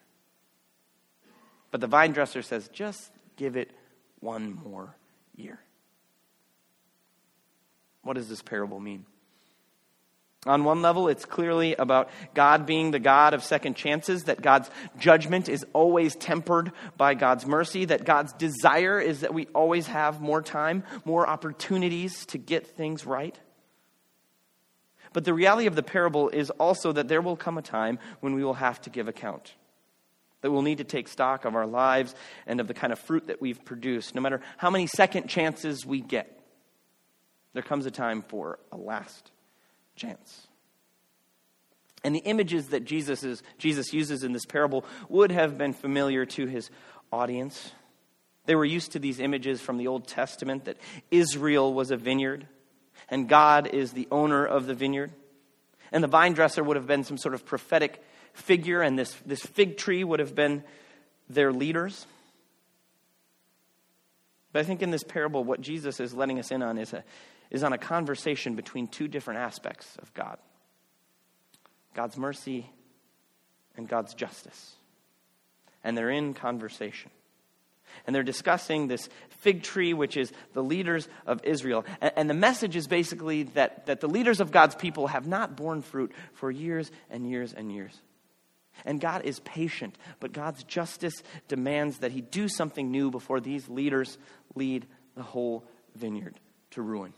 But 1.70 1.80
the 1.80 1.86
vine 1.86 2.12
dresser 2.12 2.42
says, 2.42 2.68
Just 2.68 3.10
give 3.38 3.56
it 3.56 3.70
one 4.20 4.52
more 4.52 4.94
year. 5.34 5.58
What 8.02 8.14
does 8.14 8.28
this 8.28 8.42
parable 8.42 8.80
mean? 8.80 9.06
On 10.46 10.64
one 10.64 10.82
level, 10.82 11.08
it's 11.08 11.24
clearly 11.24 11.74
about 11.74 12.10
God 12.32 12.64
being 12.64 12.90
the 12.90 13.00
God 13.00 13.34
of 13.34 13.42
second 13.42 13.74
chances, 13.74 14.24
that 14.24 14.40
God's 14.40 14.70
judgment 14.98 15.48
is 15.48 15.64
always 15.72 16.14
tempered 16.14 16.72
by 16.96 17.14
God's 17.14 17.44
mercy, 17.44 17.86
that 17.86 18.04
God's 18.04 18.32
desire 18.34 19.00
is 19.00 19.20
that 19.20 19.34
we 19.34 19.46
always 19.54 19.88
have 19.88 20.20
more 20.20 20.40
time, 20.40 20.84
more 21.04 21.26
opportunities 21.26 22.24
to 22.26 22.38
get 22.38 22.66
things 22.66 23.04
right. 23.04 23.36
But 25.12 25.24
the 25.24 25.34
reality 25.34 25.66
of 25.66 25.74
the 25.74 25.82
parable 25.82 26.28
is 26.28 26.50
also 26.50 26.92
that 26.92 27.08
there 27.08 27.22
will 27.22 27.36
come 27.36 27.58
a 27.58 27.62
time 27.62 27.98
when 28.20 28.34
we 28.34 28.44
will 28.44 28.54
have 28.54 28.80
to 28.82 28.90
give 28.90 29.08
account. 29.08 29.54
That 30.40 30.50
we'll 30.50 30.62
need 30.62 30.78
to 30.78 30.84
take 30.84 31.08
stock 31.08 31.44
of 31.44 31.56
our 31.56 31.66
lives 31.66 32.14
and 32.46 32.60
of 32.60 32.68
the 32.68 32.74
kind 32.74 32.92
of 32.92 32.98
fruit 32.98 33.26
that 33.26 33.40
we've 33.40 33.64
produced, 33.64 34.14
no 34.14 34.20
matter 34.20 34.40
how 34.56 34.70
many 34.70 34.86
second 34.86 35.28
chances 35.28 35.84
we 35.84 36.00
get. 36.00 36.40
There 37.54 37.62
comes 37.62 37.86
a 37.86 37.90
time 37.90 38.22
for 38.22 38.58
a 38.70 38.76
last 38.76 39.32
chance. 39.96 40.46
And 42.04 42.14
the 42.14 42.20
images 42.20 42.68
that 42.68 42.84
Jesus, 42.84 43.24
is, 43.24 43.42
Jesus 43.58 43.92
uses 43.92 44.22
in 44.22 44.32
this 44.32 44.46
parable 44.46 44.84
would 45.08 45.32
have 45.32 45.58
been 45.58 45.72
familiar 45.72 46.24
to 46.26 46.46
his 46.46 46.70
audience. 47.12 47.72
They 48.46 48.54
were 48.54 48.64
used 48.64 48.92
to 48.92 48.98
these 48.98 49.18
images 49.18 49.60
from 49.60 49.76
the 49.78 49.88
Old 49.88 50.06
Testament 50.06 50.66
that 50.66 50.76
Israel 51.10 51.74
was 51.74 51.90
a 51.90 51.96
vineyard 51.96 52.46
and 53.08 53.28
God 53.28 53.68
is 53.68 53.92
the 53.92 54.08
owner 54.10 54.44
of 54.44 54.66
the 54.66 54.74
vineyard. 54.74 55.12
And 55.92 56.04
the 56.04 56.08
vine 56.08 56.34
dresser 56.34 56.62
would 56.62 56.76
have 56.76 56.86
been 56.86 57.04
some 57.04 57.18
sort 57.18 57.34
of 57.34 57.46
prophetic 57.46 58.02
figure, 58.38 58.80
and 58.80 58.98
this, 58.98 59.14
this 59.26 59.40
fig 59.40 59.76
tree 59.76 60.04
would 60.04 60.20
have 60.20 60.34
been 60.34 60.62
their 61.28 61.52
leaders. 61.52 62.06
But 64.52 64.60
I 64.60 64.64
think 64.64 64.82
in 64.82 64.90
this 64.90 65.04
parable, 65.04 65.44
what 65.44 65.60
Jesus 65.60 66.00
is 66.00 66.14
letting 66.14 66.38
us 66.38 66.50
in 66.50 66.62
on 66.62 66.78
is 66.78 66.92
a, 66.92 67.04
is 67.50 67.62
on 67.62 67.72
a 67.72 67.78
conversation 67.78 68.54
between 68.54 68.88
two 68.88 69.08
different 69.08 69.40
aspects 69.40 69.96
of 70.00 70.12
God 70.14 70.38
God's 71.94 72.16
mercy 72.16 72.70
and 73.76 73.88
God's 73.88 74.14
justice. 74.14 74.74
And 75.82 75.96
they're 75.96 76.10
in 76.10 76.34
conversation. 76.34 77.10
And 78.06 78.14
they're 78.14 78.22
discussing 78.22 78.86
this 78.86 79.08
fig 79.30 79.62
tree, 79.62 79.94
which 79.94 80.16
is 80.16 80.32
the 80.52 80.62
leaders 80.62 81.08
of 81.26 81.42
Israel. 81.44 81.84
And, 82.00 82.12
and, 82.16 82.30
the 82.30 82.34
message 82.34 82.76
is 82.76 82.86
basically 82.86 83.44
that, 83.54 83.86
that 83.86 84.00
the 84.00 84.08
leaders 84.08 84.40
of 84.40 84.52
God's 84.52 84.74
people 84.74 85.08
have 85.08 85.26
not 85.26 85.56
borne 85.56 85.82
fruit 85.82 86.12
for 86.34 86.50
years 86.50 86.90
and 87.10 87.28
years 87.28 87.52
and 87.52 87.72
years. 87.72 87.98
And 88.84 89.00
God 89.00 89.22
is 89.24 89.40
patient, 89.40 89.96
but 90.20 90.32
God's 90.32 90.64
justice 90.64 91.22
demands 91.48 91.98
that 91.98 92.12
He 92.12 92.20
do 92.20 92.48
something 92.48 92.90
new 92.90 93.10
before 93.10 93.40
these 93.40 93.68
leaders 93.68 94.18
lead 94.54 94.86
the 95.16 95.22
whole 95.22 95.64
vineyard 95.94 96.38
to 96.70 96.82
ruin 96.82 97.12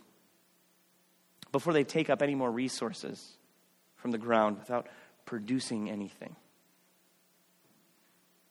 before 1.52 1.72
they 1.72 1.84
take 1.84 2.10
up 2.10 2.22
any 2.22 2.34
more 2.34 2.50
resources 2.50 3.36
from 3.96 4.10
the 4.10 4.18
ground 4.18 4.58
without 4.58 4.88
producing 5.24 5.90
anything. 5.90 6.34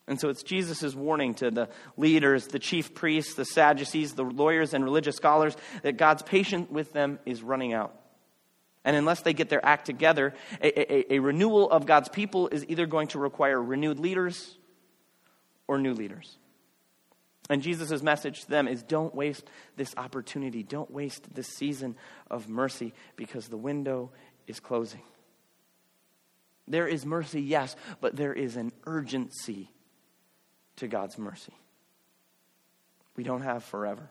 And 0.08 0.20
so 0.20 0.30
it's 0.30 0.42
Jesus' 0.42 0.96
warning 0.96 1.36
to 1.36 1.52
the 1.52 1.70
leaders, 1.96 2.48
the 2.48 2.58
chief 2.58 2.96
priests, 2.96 3.36
the 3.36 3.46
Sadducees, 3.46 4.14
the 4.14 4.24
lawyers, 4.24 4.74
and 4.74 4.84
religious 4.84 5.16
scholars 5.16 5.56
that 5.84 5.98
God's 5.98 6.24
patience 6.24 6.70
with 6.70 6.94
them 6.94 7.20
is 7.26 7.44
running 7.44 7.74
out. 7.74 7.96
And 8.90 8.98
unless 8.98 9.22
they 9.22 9.34
get 9.34 9.50
their 9.50 9.64
act 9.64 9.86
together, 9.86 10.34
a, 10.60 11.12
a, 11.12 11.14
a, 11.14 11.20
renewal 11.20 11.70
of 11.70 11.86
God's 11.86 12.10
people 12.10 12.48
is 12.48 12.66
either 12.68 12.88
going 12.88 13.10
to 13.10 13.20
require 13.20 13.62
renewed 13.62 14.00
leaders 14.00 14.58
or 15.68 15.78
new 15.78 15.94
leaders. 15.94 16.40
And 17.52 17.62
Jesus' 17.62 18.02
message 18.02 18.42
to 18.42 18.50
them 18.50 18.68
is 18.68 18.82
don't 18.82 19.14
waste 19.14 19.48
this 19.76 19.94
opportunity. 19.96 20.64
Don't 20.64 20.90
waste 20.90 21.36
this 21.36 21.50
season 21.50 21.98
of 22.32 22.50
mercy 22.50 22.96
because 23.16 23.48
the 23.48 23.58
window 23.58 24.10
is 24.48 24.60
closing. 24.60 25.04
There 26.68 26.88
is 26.88 27.06
mercy, 27.06 27.44
yes, 27.44 27.76
but 28.02 28.16
there 28.16 28.34
is 28.34 28.56
an 28.56 28.72
urgency 28.88 29.70
to 30.78 30.88
God's 30.88 31.20
mercy. 31.20 31.54
We 33.16 33.24
don't 33.24 33.42
have 33.42 33.64
forever. 33.64 34.10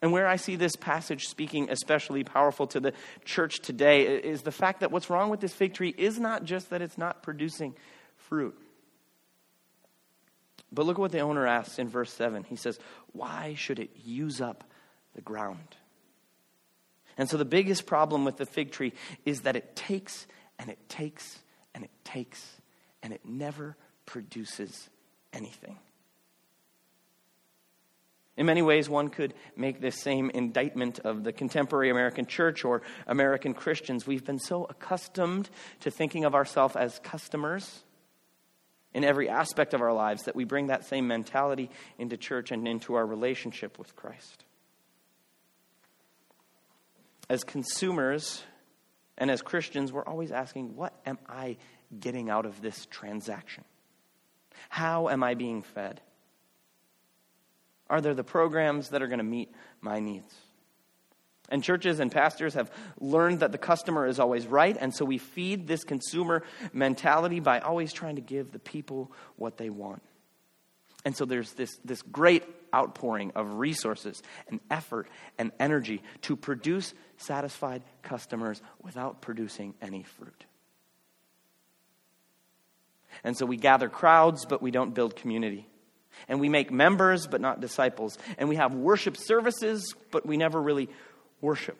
And 0.00 0.12
where 0.12 0.26
I 0.26 0.36
see 0.36 0.56
this 0.56 0.76
passage 0.76 1.26
speaking 1.26 1.70
especially 1.70 2.22
powerful 2.22 2.66
to 2.68 2.80
the 2.80 2.92
church 3.24 3.60
today 3.60 4.02
is 4.02 4.42
the 4.42 4.52
fact 4.52 4.80
that 4.80 4.92
what's 4.92 5.10
wrong 5.10 5.28
with 5.28 5.40
this 5.40 5.52
fig 5.52 5.74
tree 5.74 5.94
is 5.96 6.20
not 6.20 6.44
just 6.44 6.70
that 6.70 6.82
it's 6.82 6.98
not 6.98 7.22
producing 7.22 7.74
fruit. 8.16 8.56
But 10.70 10.86
look 10.86 10.96
at 10.96 11.00
what 11.00 11.12
the 11.12 11.20
owner 11.20 11.46
asks 11.46 11.78
in 11.78 11.88
verse 11.88 12.12
7. 12.12 12.44
He 12.44 12.56
says, 12.56 12.78
Why 13.12 13.54
should 13.56 13.78
it 13.78 13.90
use 14.04 14.40
up 14.40 14.64
the 15.14 15.22
ground? 15.22 15.76
And 17.16 17.28
so 17.28 17.36
the 17.36 17.44
biggest 17.44 17.86
problem 17.86 18.24
with 18.24 18.36
the 18.36 18.46
fig 18.46 18.70
tree 18.70 18.92
is 19.24 19.40
that 19.40 19.56
it 19.56 19.74
takes 19.74 20.26
and 20.58 20.70
it 20.70 20.88
takes 20.88 21.38
and 21.74 21.82
it 21.82 21.90
takes 22.04 22.46
and 23.02 23.12
it 23.12 23.22
never 23.24 23.76
produces 24.06 24.88
anything. 25.32 25.78
In 28.38 28.46
many 28.46 28.62
ways, 28.62 28.88
one 28.88 29.08
could 29.08 29.34
make 29.56 29.80
this 29.80 30.00
same 30.00 30.30
indictment 30.30 31.00
of 31.00 31.24
the 31.24 31.32
contemporary 31.32 31.90
American 31.90 32.24
church 32.24 32.64
or 32.64 32.82
American 33.08 33.52
Christians. 33.52 34.06
We've 34.06 34.24
been 34.24 34.38
so 34.38 34.64
accustomed 34.70 35.50
to 35.80 35.90
thinking 35.90 36.24
of 36.24 36.36
ourselves 36.36 36.76
as 36.76 37.00
customers 37.00 37.82
in 38.94 39.02
every 39.02 39.28
aspect 39.28 39.74
of 39.74 39.82
our 39.82 39.92
lives 39.92 40.22
that 40.22 40.36
we 40.36 40.44
bring 40.44 40.68
that 40.68 40.84
same 40.84 41.08
mentality 41.08 41.68
into 41.98 42.16
church 42.16 42.52
and 42.52 42.68
into 42.68 42.94
our 42.94 43.04
relationship 43.04 43.76
with 43.76 43.96
Christ. 43.96 44.44
As 47.28 47.42
consumers 47.42 48.44
and 49.18 49.32
as 49.32 49.42
Christians, 49.42 49.92
we're 49.92 50.06
always 50.06 50.30
asking, 50.30 50.76
what 50.76 50.94
am 51.04 51.18
I 51.28 51.56
getting 51.98 52.30
out 52.30 52.46
of 52.46 52.62
this 52.62 52.86
transaction? 52.86 53.64
How 54.68 55.08
am 55.08 55.24
I 55.24 55.34
being 55.34 55.62
fed? 55.62 56.00
Are 57.90 58.00
there 58.00 58.14
the 58.14 58.24
programs 58.24 58.90
that 58.90 59.02
are 59.02 59.06
going 59.06 59.18
to 59.18 59.24
meet 59.24 59.52
my 59.80 60.00
needs? 60.00 60.34
And 61.50 61.64
churches 61.64 61.98
and 61.98 62.12
pastors 62.12 62.54
have 62.54 62.70
learned 63.00 63.40
that 63.40 63.52
the 63.52 63.58
customer 63.58 64.06
is 64.06 64.20
always 64.20 64.46
right, 64.46 64.76
and 64.78 64.94
so 64.94 65.04
we 65.04 65.16
feed 65.16 65.66
this 65.66 65.82
consumer 65.82 66.42
mentality 66.74 67.40
by 67.40 67.60
always 67.60 67.92
trying 67.92 68.16
to 68.16 68.20
give 68.20 68.52
the 68.52 68.58
people 68.58 69.10
what 69.36 69.56
they 69.56 69.70
want. 69.70 70.02
And 71.04 71.16
so 71.16 71.24
there's 71.24 71.52
this, 71.52 71.78
this 71.84 72.02
great 72.02 72.44
outpouring 72.74 73.32
of 73.34 73.54
resources 73.54 74.22
and 74.48 74.60
effort 74.70 75.08
and 75.38 75.52
energy 75.58 76.02
to 76.22 76.36
produce 76.36 76.92
satisfied 77.16 77.82
customers 78.02 78.60
without 78.82 79.22
producing 79.22 79.74
any 79.80 80.02
fruit. 80.02 80.44
And 83.24 83.36
so 83.36 83.46
we 83.46 83.56
gather 83.56 83.88
crowds, 83.88 84.44
but 84.44 84.60
we 84.60 84.70
don't 84.70 84.94
build 84.94 85.16
community. 85.16 85.66
And 86.28 86.40
we 86.40 86.48
make 86.48 86.70
members, 86.70 87.26
but 87.26 87.40
not 87.40 87.60
disciples. 87.60 88.18
And 88.38 88.48
we 88.48 88.56
have 88.56 88.74
worship 88.74 89.16
services, 89.16 89.94
but 90.10 90.26
we 90.26 90.36
never 90.36 90.60
really 90.60 90.88
worship. 91.40 91.78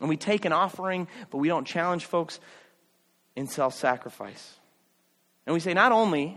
And 0.00 0.08
we 0.08 0.16
take 0.16 0.44
an 0.44 0.52
offering, 0.52 1.08
but 1.30 1.38
we 1.38 1.48
don't 1.48 1.66
challenge 1.66 2.06
folks 2.06 2.40
in 3.36 3.46
self 3.46 3.74
sacrifice. 3.74 4.54
And 5.46 5.54
we 5.54 5.60
say, 5.60 5.74
not 5.74 5.92
only 5.92 6.36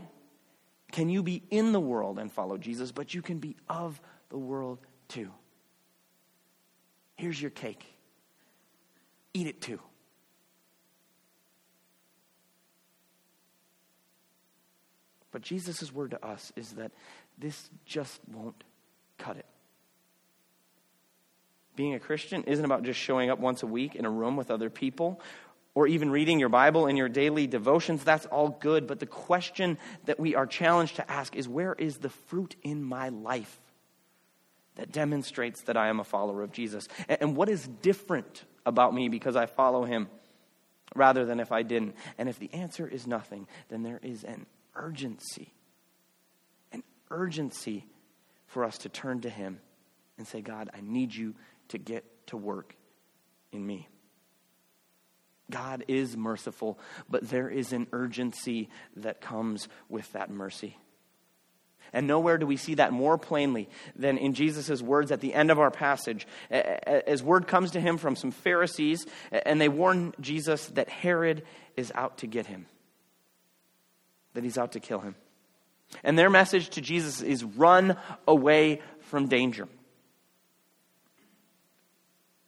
can 0.92 1.10
you 1.10 1.24
be 1.24 1.42
in 1.50 1.72
the 1.72 1.80
world 1.80 2.20
and 2.20 2.32
follow 2.32 2.58
Jesus, 2.58 2.92
but 2.92 3.14
you 3.14 3.22
can 3.22 3.40
be 3.40 3.56
of 3.70 4.00
the 4.30 4.38
world 4.38 4.80
too. 5.08 5.32
Here's 7.16 7.42
your 7.42 7.52
cake. 7.52 7.86
Eat 9.34 9.48
it 9.48 9.62
too. 9.62 9.80
But 15.32 15.42
Jesus' 15.42 15.92
word 15.94 16.12
to 16.12 16.26
us 16.26 16.52
is 16.56 16.72
that 16.74 16.92
this 17.38 17.70
just 17.86 18.20
won't 18.32 18.64
cut 19.18 19.38
it. 19.38 19.46
Being 21.76 21.94
a 21.94 22.00
Christian 22.00 22.44
isn't 22.44 22.66
about 22.66 22.84
just 22.84 23.00
showing 23.00 23.30
up 23.30 23.40
once 23.40 23.64
a 23.64 23.68
week 23.68 23.96
in 23.96 24.06
a 24.06 24.10
room 24.10 24.36
with 24.36 24.52
other 24.52 24.70
people 24.70 25.22
or 25.74 25.88
even 25.88 26.12
reading 26.12 26.40
your 26.40 26.50
Bible 26.50 26.88
in 26.88 26.98
your 26.98 27.08
daily 27.08 27.48
devotions. 27.48 28.04
That's 28.04 28.26
all 28.26 28.50
good. 28.50 28.88
But 28.88 29.00
the 29.00 29.06
question 29.06 29.78
that 30.06 30.20
we 30.20 30.36
are 30.36 30.46
challenged 30.46 30.98
to 30.98 31.10
ask 31.10 31.36
is 31.36 31.48
where 31.48 31.74
is 31.74 31.98
the 31.98 32.10
fruit 32.10 32.56
in 32.62 32.84
my 32.84 33.10
life 33.10 33.60
that 34.76 34.92
demonstrates 34.92 35.62
that 35.62 35.78
I 35.78 35.88
am 35.88 36.00
a 36.00 36.04
follower 36.04 36.44
of 36.44 36.52
Jesus? 36.52 36.88
And 37.08 37.38
what 37.38 37.48
is 37.48 37.68
different 37.82 38.44
about 38.66 38.94
me 38.94 39.08
because 39.08 39.38
I 39.38 39.46
follow 39.46 39.86
him 39.86 40.10
rather 40.94 41.26
than 41.26 41.40
if 41.40 41.54
I 41.54 41.64
didn't? 41.64 41.96
And 42.18 42.28
if 42.28 42.38
the 42.38 42.54
answer 42.54 42.86
is 42.86 43.08
nothing, 43.08 43.48
then 43.70 43.84
there 43.84 44.00
is 44.04 44.26
an 44.26 44.46
urgency, 44.82 45.54
an 46.72 46.84
urgency 47.10 47.86
for 48.48 48.66
us 48.66 48.80
to 48.80 48.90
turn 48.90 49.22
to 49.22 49.30
Him 49.30 49.60
and 50.18 50.28
say, 50.28 50.42
God, 50.42 50.70
I 50.74 50.82
need 50.82 51.14
you 51.14 51.36
to 51.70 51.78
get 51.78 52.04
to 52.28 52.38
work 52.38 52.76
in 53.52 53.66
me. 53.66 53.88
God 55.50 55.86
is 55.88 56.16
merciful, 56.16 56.80
but 57.10 57.30
there 57.30 57.50
is 57.50 57.74
an 57.74 57.88
urgency 57.92 58.70
that 58.98 59.22
comes 59.22 59.68
with 59.90 60.12
that 60.14 60.30
mercy. 60.30 60.78
And 61.94 62.08
nowhere 62.08 62.38
do 62.38 62.48
we 62.48 62.56
see 62.56 62.76
that 62.76 62.94
more 62.94 63.18
plainly 63.18 63.68
than 63.98 64.18
in 64.18 64.34
Jesus' 64.34 64.82
words 64.82 65.12
at 65.12 65.20
the 65.20 65.34
end 65.34 65.52
of 65.52 65.60
our 65.60 65.72
passage. 65.72 66.26
As 66.50 67.22
word 67.22 67.48
comes 67.48 67.72
to 67.72 67.82
him 67.82 67.98
from 67.98 68.16
some 68.16 68.32
Pharisees, 68.32 69.06
and 69.32 69.60
they 69.60 69.68
warn 69.68 70.14
Jesus 70.22 70.68
that 70.68 70.88
Herod 70.88 71.44
is 71.76 71.92
out 71.94 72.20
to 72.20 72.28
get 72.28 72.46
him 72.46 72.66
that 74.34 74.44
he's 74.44 74.58
out 74.58 74.74
to 74.74 74.80
kill 74.80 75.00
him. 75.00 75.16
And 76.04 76.18
their 76.18 76.30
message 76.30 76.70
to 76.72 76.82
Jesus 76.82 77.22
is 77.22 77.44
run 77.44 77.98
away 78.28 78.82
from 79.02 79.28
danger. 79.28 79.68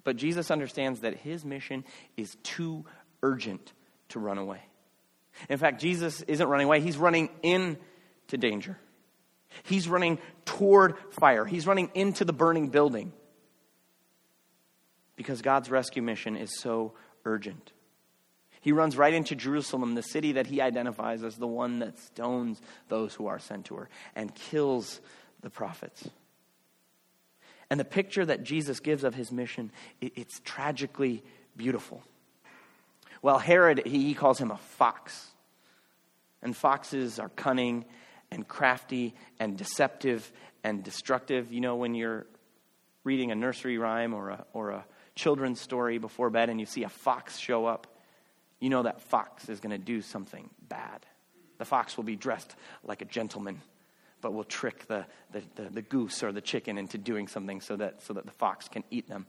But 0.04 0.18
Jesus 0.18 0.52
understands 0.52 1.02
that 1.02 1.18
his 1.18 1.46
mission 1.46 1.84
is 2.18 2.36
too 2.44 2.86
urgent 3.22 3.74
to 4.10 4.20
run 4.20 4.38
away. 4.38 4.62
In 5.50 5.58
fact, 5.58 5.82
Jesus 5.82 6.22
isn't 6.22 6.48
running 6.48 6.66
away, 6.66 6.82
he's 6.82 6.98
running 6.98 7.30
into 7.42 8.38
danger. 8.38 8.78
He's 9.64 9.88
running 9.88 10.20
toward 10.46 10.96
fire, 11.12 11.46
he's 11.46 11.68
running 11.68 11.92
into 11.94 12.26
the 12.26 12.34
burning 12.34 12.70
building 12.70 13.14
because 15.16 15.42
God's 15.42 15.70
rescue 15.70 16.02
mission 16.02 16.36
is 16.36 16.60
so 16.60 16.94
urgent. 17.26 17.72
He 18.64 18.72
runs 18.72 18.96
right 18.96 19.14
into 19.14 19.36
Jerusalem, 19.36 19.94
the 19.94 20.02
city 20.02 20.32
that 20.32 20.48
he 20.48 20.62
identifies 20.62 21.22
as 21.22 21.36
the 21.36 21.46
one 21.46 21.80
that 21.80 22.00
stones 22.00 22.62
those 22.88 23.14
who 23.14 23.28
are 23.28 23.38
sent 23.38 23.66
to 23.66 23.76
her 23.76 23.90
and 24.16 24.34
kills 24.34 25.02
the 25.42 25.50
prophets. 25.50 26.10
And 27.70 27.78
the 27.78 27.86
picture 27.86 28.26
that 28.26 28.44
Jesus 28.44 28.80
gives 28.80 29.04
of 29.04 29.16
his 29.16 29.34
mission, 29.34 29.70
it's 30.00 30.40
tragically 30.46 31.24
beautiful. 31.58 32.02
Well, 33.22 33.38
Herod, 33.38 33.86
he 33.86 34.14
calls 34.14 34.40
him 34.40 34.50
a 34.50 34.58
fox. 34.58 35.28
And 36.42 36.56
foxes 36.56 37.20
are 37.20 37.30
cunning 37.30 37.84
and 38.32 38.48
crafty 38.48 39.14
and 39.42 39.58
deceptive 39.58 40.32
and 40.64 40.84
destructive. 40.84 41.52
You 41.52 41.60
know, 41.60 41.76
when 41.76 41.96
you're 41.96 42.28
reading 43.04 43.32
a 43.32 43.36
nursery 43.36 43.78
rhyme 43.78 44.14
or 44.14 44.30
a, 44.30 44.46
or 44.54 44.70
a 44.70 44.86
children's 45.16 45.60
story 45.60 45.98
before 45.98 46.30
bed 46.30 46.50
and 46.50 46.62
you 46.62 46.66
see 46.66 46.84
a 46.84 46.90
fox 46.90 47.38
show 47.38 47.66
up, 47.66 47.88
you 48.64 48.70
know 48.70 48.84
that 48.84 49.02
fox 49.02 49.50
is 49.50 49.60
going 49.60 49.78
to 49.78 49.78
do 49.78 50.02
something 50.02 50.50
bad. 50.70 51.06
The 51.58 51.66
fox 51.66 51.98
will 51.98 52.06
be 52.06 52.16
dressed 52.16 52.56
like 52.86 53.02
a 53.02 53.06
gentleman, 53.06 53.62
but 54.22 54.34
will 54.34 54.46
trick 54.46 54.88
the, 54.88 55.06
the, 55.34 55.44
the, 55.56 55.70
the 55.70 55.82
goose 55.82 56.24
or 56.24 56.32
the 56.32 56.40
chicken 56.40 56.78
into 56.78 56.98
doing 56.98 57.28
something 57.28 57.60
so 57.60 57.76
that, 57.76 58.02
so 58.04 58.14
that 58.14 58.26
the 58.26 58.32
fox 58.32 58.70
can 58.70 58.86
eat 58.90 59.10
them. 59.10 59.26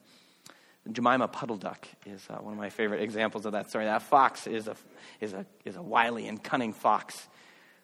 Jemima 0.92 1.26
Puddle 1.26 1.56
Duck 1.56 1.88
is 2.06 2.24
uh, 2.30 2.34
one 2.34 2.52
of 2.52 2.58
my 2.60 2.70
favorite 2.70 3.02
examples 3.02 3.44
of 3.44 3.52
that 3.52 3.70
story. 3.70 3.86
That 3.86 4.02
fox 4.02 4.46
is 4.46 4.68
a, 4.68 4.76
is, 5.20 5.32
a, 5.32 5.44
is 5.64 5.74
a 5.74 5.82
wily 5.82 6.28
and 6.28 6.40
cunning 6.40 6.72
fox 6.72 7.26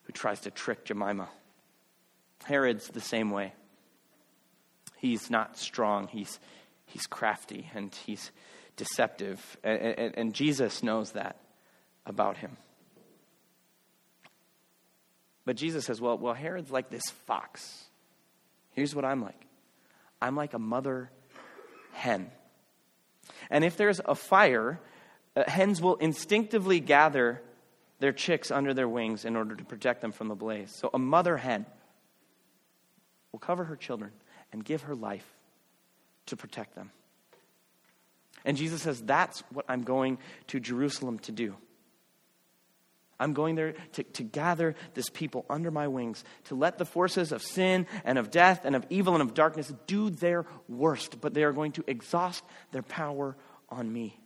who 0.05 0.13
tries 0.13 0.43
to 0.43 0.53
trick 0.53 0.85
Jemima. 0.85 1.29
Herod's 2.45 2.87
the 2.87 3.01
same 3.01 3.33
way. 3.33 3.55
He's 4.99 5.31
not 5.31 5.59
strong, 5.59 6.07
he's, 6.07 6.39
he's 6.87 7.09
crafty, 7.09 7.69
and 7.75 7.93
he's 8.07 8.31
deceptive. 8.81 9.59
And, 9.62 9.79
and, 9.79 10.19
and 10.19 10.35
Jesus 10.35 10.83
knows 10.83 11.12
that 11.12 11.37
about 12.07 12.38
him. 12.38 12.57
But 15.45 15.57
Jesus 15.57 15.85
says, 15.85 16.01
well, 16.01 16.16
well, 16.16 16.33
Herod's 16.33 16.71
like 16.71 16.88
this 16.88 17.05
fox. 17.27 17.85
Here's 18.73 18.95
what 18.95 19.05
I'm 19.05 19.23
like 19.23 19.47
I'm 20.23 20.35
like 20.35 20.55
a 20.55 20.59
mother 20.59 21.11
hen. 21.93 22.31
And 23.51 23.64
if 23.64 23.77
there's 23.77 24.01
a 24.03 24.14
fire, 24.14 24.81
uh, 25.37 25.45
hens 25.47 25.83
will 25.83 25.97
instinctively 25.97 26.81
gather 26.81 27.43
their 27.99 28.12
chicks 28.12 28.51
under 28.51 28.73
their 28.73 28.88
wings 28.88 29.27
in 29.27 29.37
order 29.37 29.55
to 29.55 29.64
protect 29.64 30.01
them 30.01 30.12
from 30.12 30.29
the 30.29 30.35
blaze. 30.35 30.71
So 30.75 30.88
a 30.95 30.99
mother 30.99 31.37
hen 31.37 31.66
will 33.31 33.40
cover 33.40 33.64
her 33.64 33.77
children 33.77 34.12
and 34.53 34.64
give 34.64 34.83
her 34.83 34.95
life 34.95 35.27
to 36.27 36.37
protect 36.37 36.75
them. 36.75 36.93
And 38.44 38.57
Jesus 38.57 38.83
says, 38.83 39.00
That's 39.00 39.42
what 39.53 39.64
I'm 39.68 39.83
going 39.83 40.18
to 40.48 40.61
Jerusalem 40.61 41.18
to 41.20 41.33
do. 41.33 41.57
I'm 43.20 43.35
going 43.35 43.55
there 43.55 43.74
to, 43.92 44.03
to 44.03 44.22
gather 44.22 44.74
this 44.94 45.11
people 45.11 45.44
under 45.50 45.70
my 45.70 45.88
wings, 45.88 46.24
to 46.44 46.55
let 46.55 46.79
the 46.79 46.87
forces 46.87 47.33
of 47.33 47.42
sin 47.42 47.87
and 48.03 48.16
of 48.16 48.31
death 48.31 48.64
and 48.64 48.74
of 48.74 48.87
evil 48.88 49.12
and 49.12 49.22
of 49.22 49.35
darkness 49.35 49.70
do 49.87 50.09
their 50.09 50.46
worst, 50.68 51.20
but 51.20 51.35
they 51.35 51.44
are 51.44 51.53
going 51.53 51.72
to 51.72 51.85
exhaust 51.87 52.42
their 52.72 52.83
power 52.83 53.37
on 53.68 53.92
me, 53.92 54.18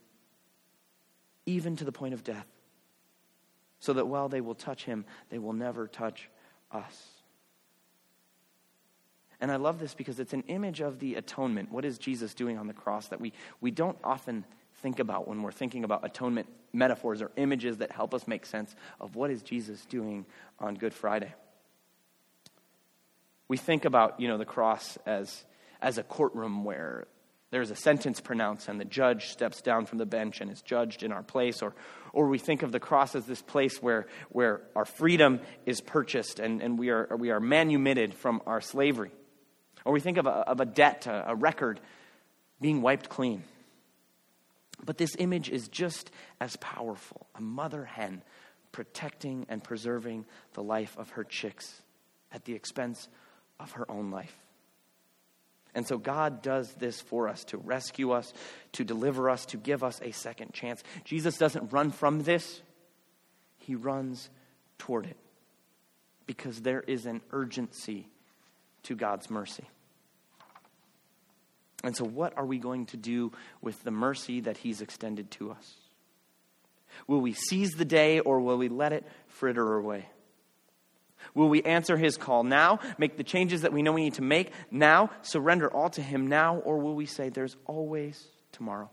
even 1.44 1.74
to 1.76 1.84
the 1.84 1.92
point 1.92 2.14
of 2.14 2.22
death, 2.22 2.46
so 3.80 3.94
that 3.94 4.06
while 4.06 4.28
they 4.28 4.40
will 4.40 4.54
touch 4.54 4.84
him, 4.84 5.04
they 5.28 5.40
will 5.40 5.52
never 5.52 5.88
touch 5.88 6.30
us. 6.70 7.13
And 9.44 9.52
I 9.52 9.56
love 9.56 9.78
this 9.78 9.92
because 9.92 10.20
it's 10.20 10.32
an 10.32 10.44
image 10.48 10.80
of 10.80 11.00
the 11.00 11.16
atonement. 11.16 11.70
What 11.70 11.84
is 11.84 11.98
Jesus 11.98 12.32
doing 12.32 12.56
on 12.56 12.66
the 12.66 12.72
cross 12.72 13.08
that 13.08 13.20
we, 13.20 13.34
we 13.60 13.70
don't 13.70 13.98
often 14.02 14.46
think 14.76 15.00
about 15.00 15.28
when 15.28 15.42
we're 15.42 15.52
thinking 15.52 15.84
about 15.84 16.02
atonement 16.02 16.48
metaphors 16.72 17.20
or 17.20 17.30
images 17.36 17.76
that 17.76 17.92
help 17.92 18.14
us 18.14 18.26
make 18.26 18.46
sense 18.46 18.74
of 19.02 19.16
what 19.16 19.30
is 19.30 19.42
Jesus 19.42 19.84
doing 19.84 20.24
on 20.58 20.76
Good 20.76 20.94
Friday. 20.94 21.34
We 23.46 23.58
think 23.58 23.84
about, 23.84 24.18
you 24.18 24.28
know, 24.28 24.38
the 24.38 24.46
cross 24.46 24.96
as, 25.04 25.44
as 25.82 25.98
a 25.98 26.02
courtroom 26.02 26.64
where 26.64 27.06
there's 27.50 27.70
a 27.70 27.76
sentence 27.76 28.22
pronounced 28.22 28.68
and 28.68 28.80
the 28.80 28.86
judge 28.86 29.26
steps 29.26 29.60
down 29.60 29.84
from 29.84 29.98
the 29.98 30.06
bench 30.06 30.40
and 30.40 30.50
is 30.50 30.62
judged 30.62 31.02
in 31.02 31.12
our 31.12 31.22
place 31.22 31.60
or, 31.60 31.74
or 32.14 32.28
we 32.28 32.38
think 32.38 32.62
of 32.62 32.72
the 32.72 32.80
cross 32.80 33.14
as 33.14 33.26
this 33.26 33.42
place 33.42 33.82
where, 33.82 34.06
where 34.30 34.62
our 34.74 34.86
freedom 34.86 35.38
is 35.66 35.82
purchased 35.82 36.40
and, 36.40 36.62
and 36.62 36.78
we, 36.78 36.88
are, 36.88 37.14
we 37.18 37.30
are 37.30 37.40
manumitted 37.40 38.14
from 38.14 38.40
our 38.46 38.62
slavery 38.62 39.10
or 39.84 39.92
we 39.92 40.00
think 40.00 40.18
of 40.18 40.26
a, 40.26 40.30
of 40.30 40.60
a 40.60 40.66
debt 40.66 41.06
a, 41.06 41.30
a 41.30 41.34
record 41.34 41.80
being 42.60 42.82
wiped 42.82 43.08
clean 43.08 43.42
but 44.84 44.98
this 44.98 45.16
image 45.18 45.48
is 45.48 45.68
just 45.68 46.10
as 46.40 46.56
powerful 46.56 47.26
a 47.34 47.40
mother 47.40 47.84
hen 47.84 48.22
protecting 48.74 49.46
and 49.48 49.62
preserving 49.62 50.26
the 50.54 50.62
life 50.62 50.96
of 50.98 51.10
her 51.10 51.22
chicks 51.22 51.80
at 52.32 52.44
the 52.44 52.54
expense 52.54 53.08
of 53.60 53.70
her 53.72 53.88
own 53.88 54.10
life. 54.10 54.36
And 55.76 55.86
so 55.86 55.96
God 55.96 56.42
does 56.42 56.72
this 56.74 57.00
for 57.00 57.28
us 57.28 57.44
to 57.44 57.56
rescue 57.56 58.10
us, 58.10 58.32
to 58.72 58.84
deliver 58.84 59.30
us, 59.30 59.46
to 59.46 59.56
give 59.56 59.84
us 59.84 60.00
a 60.02 60.10
second 60.10 60.52
chance. 60.52 60.82
Jesus 61.04 61.38
doesn't 61.38 61.72
run 61.72 61.92
from 61.92 62.24
this, 62.24 62.62
he 63.58 63.76
runs 63.76 64.28
toward 64.76 65.06
it 65.06 65.16
because 66.26 66.62
there 66.62 66.80
is 66.80 67.06
an 67.06 67.20
urgency 67.30 68.08
to 68.82 68.96
God's 68.96 69.30
mercy. 69.30 69.64
And 71.84 71.94
so, 71.94 72.04
what 72.04 72.36
are 72.36 72.46
we 72.46 72.58
going 72.58 72.86
to 72.86 72.96
do 72.96 73.30
with 73.60 73.82
the 73.84 73.90
mercy 73.90 74.40
that 74.40 74.56
He's 74.56 74.80
extended 74.80 75.30
to 75.32 75.50
us? 75.50 75.74
Will 77.06 77.20
we 77.20 77.34
seize 77.34 77.72
the 77.72 77.84
day 77.84 78.20
or 78.20 78.40
will 78.40 78.56
we 78.56 78.68
let 78.68 78.92
it 78.92 79.06
fritter 79.28 79.76
away? 79.76 80.08
Will 81.34 81.48
we 81.48 81.62
answer 81.62 81.96
His 81.96 82.16
call 82.16 82.42
now, 82.42 82.80
make 82.96 83.16
the 83.16 83.24
changes 83.24 83.62
that 83.62 83.72
we 83.72 83.82
know 83.82 83.92
we 83.92 84.04
need 84.04 84.14
to 84.14 84.22
make 84.22 84.50
now, 84.70 85.10
surrender 85.22 85.70
all 85.70 85.90
to 85.90 86.02
Him 86.02 86.26
now, 86.26 86.56
or 86.56 86.78
will 86.78 86.94
we 86.94 87.06
say 87.06 87.28
there's 87.28 87.56
always 87.66 88.28
tomorrow? 88.52 88.90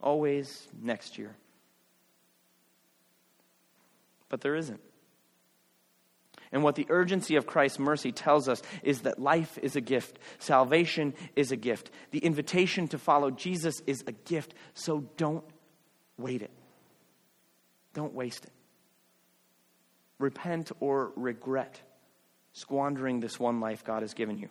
Always 0.00 0.66
next 0.80 1.18
year? 1.18 1.36
But 4.28 4.40
there 4.40 4.56
isn't. 4.56 4.80
And 6.52 6.62
what 6.62 6.74
the 6.74 6.86
urgency 6.90 7.36
of 7.36 7.46
Christ's 7.46 7.78
mercy 7.78 8.12
tells 8.12 8.46
us 8.46 8.62
is 8.82 9.00
that 9.00 9.18
life 9.18 9.58
is 9.62 9.74
a 9.74 9.80
gift, 9.80 10.18
salvation 10.38 11.14
is 11.34 11.50
a 11.50 11.56
gift, 11.56 11.90
the 12.10 12.18
invitation 12.18 12.88
to 12.88 12.98
follow 12.98 13.30
Jesus 13.30 13.80
is 13.86 14.04
a 14.06 14.12
gift. 14.12 14.52
So 14.74 15.08
don't 15.16 15.44
wait 16.18 16.42
it, 16.42 16.50
don't 17.94 18.12
waste 18.12 18.44
it. 18.44 18.52
Repent 20.18 20.70
or 20.78 21.12
regret 21.16 21.80
squandering 22.52 23.20
this 23.20 23.40
one 23.40 23.60
life 23.60 23.82
God 23.82 24.02
has 24.02 24.12
given 24.12 24.38
you. 24.38 24.50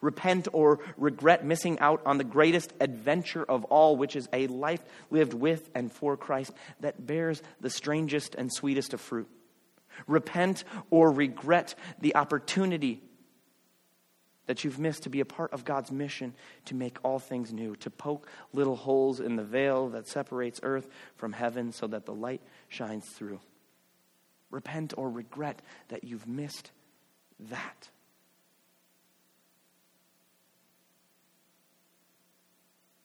Repent 0.00 0.48
or 0.52 0.80
regret 0.96 1.44
missing 1.44 1.78
out 1.78 2.02
on 2.06 2.18
the 2.18 2.24
greatest 2.24 2.72
adventure 2.80 3.44
of 3.44 3.64
all, 3.66 3.96
which 3.96 4.16
is 4.16 4.28
a 4.32 4.46
life 4.48 4.82
lived 5.10 5.34
with 5.34 5.68
and 5.74 5.92
for 5.92 6.16
Christ 6.16 6.52
that 6.80 7.06
bears 7.06 7.40
the 7.60 7.70
strangest 7.70 8.34
and 8.34 8.52
sweetest 8.52 8.94
of 8.94 9.00
fruit 9.00 9.28
repent 10.06 10.64
or 10.90 11.10
regret 11.10 11.74
the 12.00 12.16
opportunity 12.16 13.02
that 14.46 14.64
you've 14.64 14.78
missed 14.80 15.04
to 15.04 15.08
be 15.08 15.20
a 15.20 15.24
part 15.24 15.52
of 15.52 15.64
God's 15.64 15.92
mission 15.92 16.34
to 16.64 16.74
make 16.74 16.98
all 17.04 17.18
things 17.18 17.52
new, 17.52 17.76
to 17.76 17.90
poke 17.90 18.26
little 18.52 18.74
holes 18.74 19.20
in 19.20 19.36
the 19.36 19.44
veil 19.44 19.90
that 19.90 20.08
separates 20.08 20.58
earth 20.64 20.88
from 21.14 21.32
heaven 21.32 21.70
so 21.70 21.86
that 21.86 22.04
the 22.04 22.14
light 22.14 22.42
shines 22.68 23.06
through. 23.06 23.40
Repent 24.50 24.92
or 24.96 25.08
regret 25.08 25.62
that 25.88 26.02
you've 26.02 26.26
missed 26.26 26.72
that. 27.38 27.88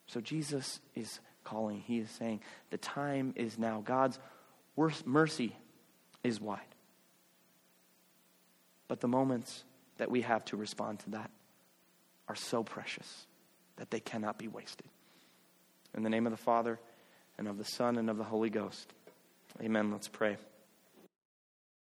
So 0.07 0.21
Jesus 0.21 0.79
is 0.95 1.19
calling. 1.43 1.81
He 1.81 1.99
is 1.99 2.09
saying, 2.09 2.41
The 2.71 2.77
time 2.77 3.33
is 3.35 3.59
now. 3.59 3.83
God's 3.85 4.17
mercy 5.05 5.55
is 6.23 6.41
wide. 6.41 6.74
But 8.87 8.99
the 9.01 9.07
moments 9.07 9.63
that 9.97 10.11
we 10.11 10.21
have 10.21 10.45
to 10.45 10.57
respond 10.57 10.99
to 10.99 11.09
that 11.11 11.31
are 12.27 12.35
so 12.35 12.63
precious 12.63 13.27
that 13.77 13.91
they 13.91 13.99
cannot 13.99 14.37
be 14.37 14.47
wasted. 14.47 14.87
In 15.95 16.03
the 16.03 16.09
name 16.09 16.25
of 16.25 16.31
the 16.31 16.37
Father, 16.37 16.79
and 17.37 17.47
of 17.47 17.57
the 17.57 17.65
Son, 17.65 17.97
and 17.97 18.09
of 18.09 18.17
the 18.17 18.23
Holy 18.23 18.49
Ghost. 18.49 18.93
Amen. 19.61 19.91
Let's 19.91 20.07
pray. 20.07 20.37